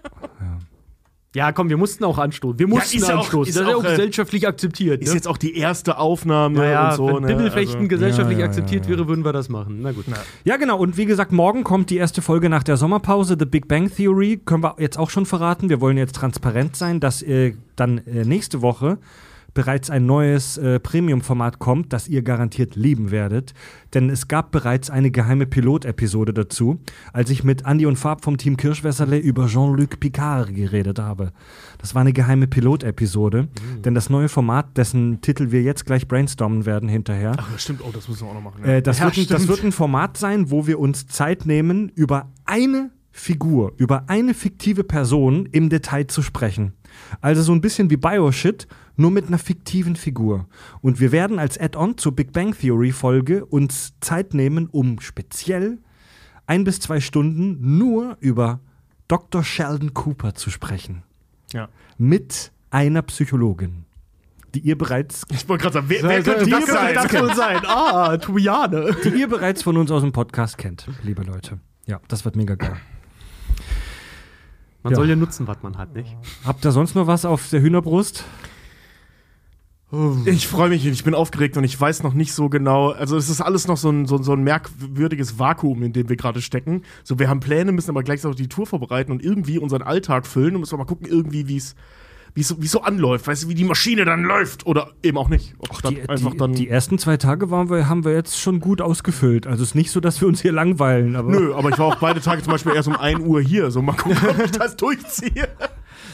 [1.38, 2.58] Ja, komm, wir mussten auch anstoßen.
[2.58, 3.50] Wir mussten ist ja auch- anstoßen.
[3.50, 5.04] ist das ist auch, auch äh, gesellschaftlich akzeptiert.
[5.04, 5.14] Ist ne?
[5.16, 7.08] jetzt auch die erste Aufnahme Naja, und so.
[7.08, 7.28] wenn ne?
[7.28, 8.98] Bimmelfechten Also, gesellschaftlich Ja, ja, akzeptiert ja, ja.
[8.98, 9.78] wäre, würden wir das machen.
[9.84, 10.06] Na gut.
[10.46, 10.80] Ja, genau.
[10.80, 14.42] Und wie gesagt, morgen kommt die erste Folge nach der Sommerpause, The Big Bang Theory.
[14.44, 15.70] Können wir jetzt auch schon verraten.
[15.70, 18.98] Wir wollen jetzt transparent sein, dass äh, dann äh, nächste Woche
[19.58, 23.56] bereits ein neues äh, Premium-Format kommt, das ihr garantiert lieben werdet.
[23.96, 26.78] Denn es gab bereits eine geheime Pilot-Episode dazu,
[27.12, 31.32] als ich mit Andy und Fab vom Team Kirschwässerle über Jean-Luc Picard geredet habe.
[31.80, 33.48] Das war eine geheime Pilot-Episode,
[33.84, 37.82] denn das neue Format, dessen Titel wir jetzt gleich brainstormen werden hinterher, Ach, ja, stimmt.
[37.84, 38.64] Oh, das müssen wir auch noch machen.
[38.64, 42.32] äh, das, Ja, wird das wird ein Format sein, wo wir uns Zeit nehmen, über
[42.46, 46.74] eine Figur, über eine fiktive Person im Detail zu sprechen.
[47.22, 50.48] Also so ein bisschen wie Bioshit, nur mit einer fiktiven Figur.
[50.82, 55.80] Und wir werden als Add-on zur Big Bang Theory Folge uns Zeit nehmen, um speziell
[56.48, 58.60] ein bis zwei Stunden nur über
[59.08, 59.44] Dr.
[59.44, 61.04] Sheldon Cooper zu sprechen.
[61.54, 61.70] Ja.
[61.98, 63.86] Mit einer Psychologin,
[64.54, 66.96] die ihr bereits Ich wollte gerade sagen, wer, wer könnte das sein?
[66.96, 67.62] das wohl sein?
[67.66, 68.96] Ah, Tubiane.
[69.04, 71.60] die ihr bereits von uns aus dem Podcast kennt, liebe Leute.
[71.86, 72.78] Ja, das wird mega geil.
[74.88, 74.96] Man Ja.
[75.00, 76.16] soll ja nutzen, was man hat, nicht?
[76.46, 78.24] Habt ihr sonst noch was auf der Hühnerbrust?
[80.26, 82.92] Ich freue mich, ich bin aufgeregt und ich weiß noch nicht so genau.
[82.92, 86.16] Also, es ist alles noch so ein, so, so ein merkwürdiges Vakuum, in dem wir
[86.18, 86.84] gerade stecken.
[87.04, 90.26] So, wir haben Pläne, müssen aber gleichzeitig auch die Tour vorbereiten und irgendwie unseren Alltag
[90.26, 91.76] füllen und müssen wir mal gucken, irgendwie, wie es
[92.38, 93.26] wie so, wie so anläuft.
[93.26, 95.56] Weißt du, wie die Maschine dann läuft oder eben auch nicht.
[95.82, 96.54] Dann Die, einfach die, dann.
[96.54, 99.48] die ersten zwei Tage waren wir, haben wir jetzt schon gut ausgefüllt.
[99.48, 101.16] Also es ist nicht so, dass wir uns hier langweilen.
[101.16, 103.72] Aber Nö, aber ich war auch beide Tage zum Beispiel erst um 1 Uhr hier.
[103.72, 105.48] So, mal gucken, ob ich das durchziehe.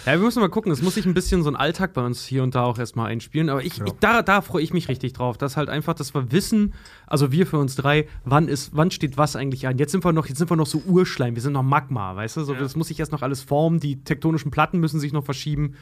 [0.05, 0.71] Ja, wir müssen mal gucken.
[0.71, 3.11] Es muss sich ein bisschen so ein Alltag bei uns hier und da auch erstmal
[3.11, 3.49] einspielen.
[3.49, 6.32] Aber ich, ich da, da freue ich mich richtig drauf, dass halt einfach, dass wir
[6.32, 6.74] wissen,
[7.05, 9.78] also wir für uns drei, wann ist, wann steht was eigentlich an.
[9.78, 12.38] Jetzt sind wir noch, jetzt sind wir noch so Urschleim, wir sind noch Magma, weißt
[12.38, 12.43] du?
[12.45, 15.74] So, Das muss sich erst noch alles formen, die tektonischen Platten müssen sich noch verschieben.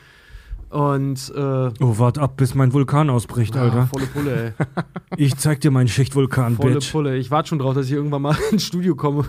[0.71, 1.39] Und äh,
[1.81, 3.87] Oh, wart ab, bis mein Vulkan ausbricht, ah, Alter.
[3.87, 4.65] volle Pulle, ey.
[5.17, 6.91] Ich zeig dir meinen Schichtvulkan, volle Bitch.
[6.91, 7.17] Pulle.
[7.17, 9.25] Ich warte schon drauf, dass ich irgendwann mal ins Studio komme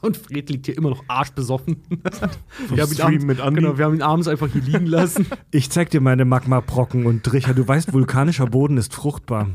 [0.00, 1.82] Und Fred liegt hier immer noch arschbesoffen.
[2.70, 3.60] wir haben ihn abends, mit Andi.
[3.60, 5.26] Genau, wir haben ihn abends einfach hier liegen lassen.
[5.50, 9.48] Ich zeig dir meine Magma-Brocken und Richard, du weißt, vulkanischer Boden ist fruchtbar.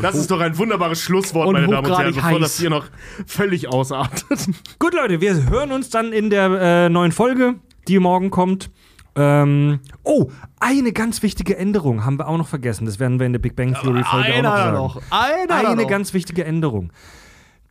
[0.00, 2.38] Das ist doch ein wunderbares Schlusswort, Und meine Damen und Herren, bevor heiß.
[2.40, 2.84] das hier noch
[3.26, 4.46] völlig ausartet.
[4.78, 6.50] Gut, Leute, wir hören uns dann in der
[6.86, 7.54] äh, neuen Folge,
[7.88, 8.70] die morgen kommt.
[9.18, 10.30] Ähm, oh,
[10.60, 12.84] eine ganz wichtige Änderung haben wir auch noch vergessen.
[12.84, 14.76] Das werden wir in der Big Bang Theory Folge auch noch sagen.
[14.76, 15.02] noch.
[15.10, 15.88] Einer Eine noch.
[15.88, 16.92] ganz wichtige Änderung.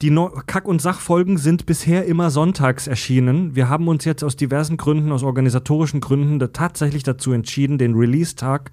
[0.02, 3.56] Die Neu Kack- und Sachfolgen sind bisher immer sonntags erschienen.
[3.56, 7.94] Wir haben uns jetzt aus diversen Gründen, aus organisatorischen Gründen, da tatsächlich dazu entschieden, den
[7.94, 8.72] Release-Tag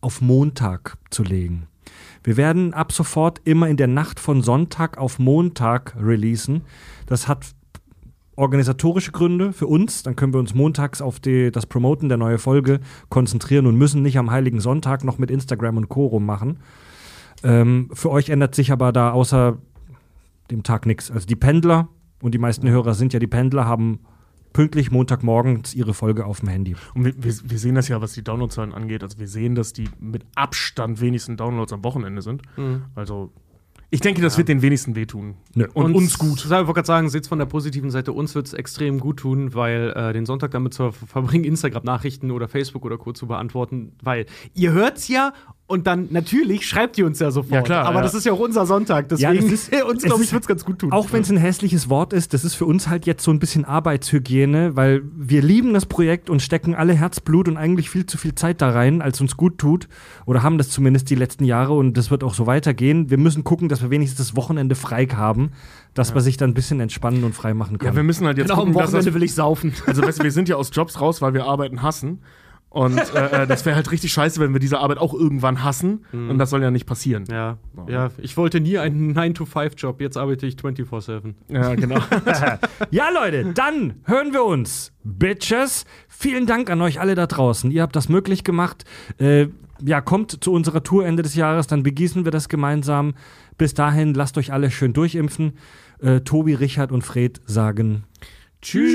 [0.00, 1.66] auf Montag zu legen.
[2.22, 6.62] Wir werden ab sofort immer in der Nacht von Sonntag auf Montag releasen.
[7.06, 7.46] Das hat
[8.40, 10.02] organisatorische Gründe für uns.
[10.02, 14.02] Dann können wir uns montags auf die, das Promoten der neuen Folge konzentrieren und müssen
[14.02, 16.06] nicht am Heiligen Sonntag noch mit Instagram und Co.
[16.06, 16.58] rummachen.
[17.42, 19.58] Ähm, für euch ändert sich aber da außer
[20.50, 21.10] dem Tag nichts.
[21.10, 21.88] Also die Pendler
[22.20, 24.00] und die meisten Hörer sind ja die Pendler, haben
[24.52, 26.74] pünktlich Montagmorgens ihre Folge auf dem Handy.
[26.94, 29.02] Und wir, wir, wir sehen das ja, was die Downloadzahlen angeht.
[29.02, 32.42] Also wir sehen, dass die mit Abstand wenigsten Downloads am Wochenende sind.
[32.94, 33.32] Also
[33.92, 35.34] ich denke, das wird den wenigsten wehtun.
[35.54, 35.66] Nö.
[35.74, 36.44] Und uns gut.
[36.44, 39.52] Ich wollte gerade sagen, seht von der positiven Seite, uns wird es extrem gut tun,
[39.54, 43.12] weil äh, den Sonntag damit zu verbringen, Instagram-Nachrichten oder Facebook oder Co.
[43.12, 45.32] zu beantworten, weil ihr hört's ja
[45.70, 47.52] und dann natürlich schreibt ihr uns ja sofort.
[47.54, 48.02] Ja, klar, Aber ja.
[48.02, 50.46] das ist ja auch unser Sonntag, deswegen das ist- uns, es glaube ich, ist- wird's
[50.46, 50.92] ganz gut tun.
[50.92, 53.38] Auch wenn es ein hässliches Wort ist, das ist für uns halt jetzt so ein
[53.38, 58.18] bisschen Arbeitshygiene, weil wir lieben das Projekt und stecken alle Herzblut und eigentlich viel zu
[58.18, 59.88] viel Zeit da rein, als uns gut tut.
[60.26, 63.10] Oder haben das zumindest die letzten Jahre und das wird auch so weitergehen.
[63.10, 65.50] Wir müssen gucken, dass wir wenigstens das Wochenende frei haben,
[65.94, 67.88] dass man sich dann ein bisschen entspannen und frei machen kann.
[67.88, 69.72] Ja, wir müssen halt jetzt genau, am gucken, dass Wochenende das, will ich saufen.
[69.86, 72.20] Also weißt du, wir sind ja aus Jobs raus, weil wir Arbeiten hassen.
[72.70, 76.04] Und äh, äh, das wäre halt richtig scheiße, wenn wir diese Arbeit auch irgendwann hassen.
[76.12, 77.24] Und das soll ja nicht passieren.
[77.28, 77.58] Ja,
[77.88, 81.34] ja, ich wollte nie einen 9-to-5-Job, jetzt arbeite ich 24-7.
[81.48, 81.98] Ja, genau.
[82.90, 84.92] Ja, Leute, dann hören wir uns.
[85.02, 85.84] Bitches.
[86.08, 87.70] Vielen Dank an euch alle da draußen.
[87.70, 88.84] Ihr habt das möglich gemacht.
[89.18, 89.48] Äh,
[89.84, 93.14] ja, kommt zu unserer Tour Ende des Jahres, dann begießen wir das gemeinsam.
[93.58, 95.54] Bis dahin, lasst euch alle schön durchimpfen.
[96.00, 98.04] Äh, Tobi, Richard und Fred sagen
[98.62, 98.94] Tschüss.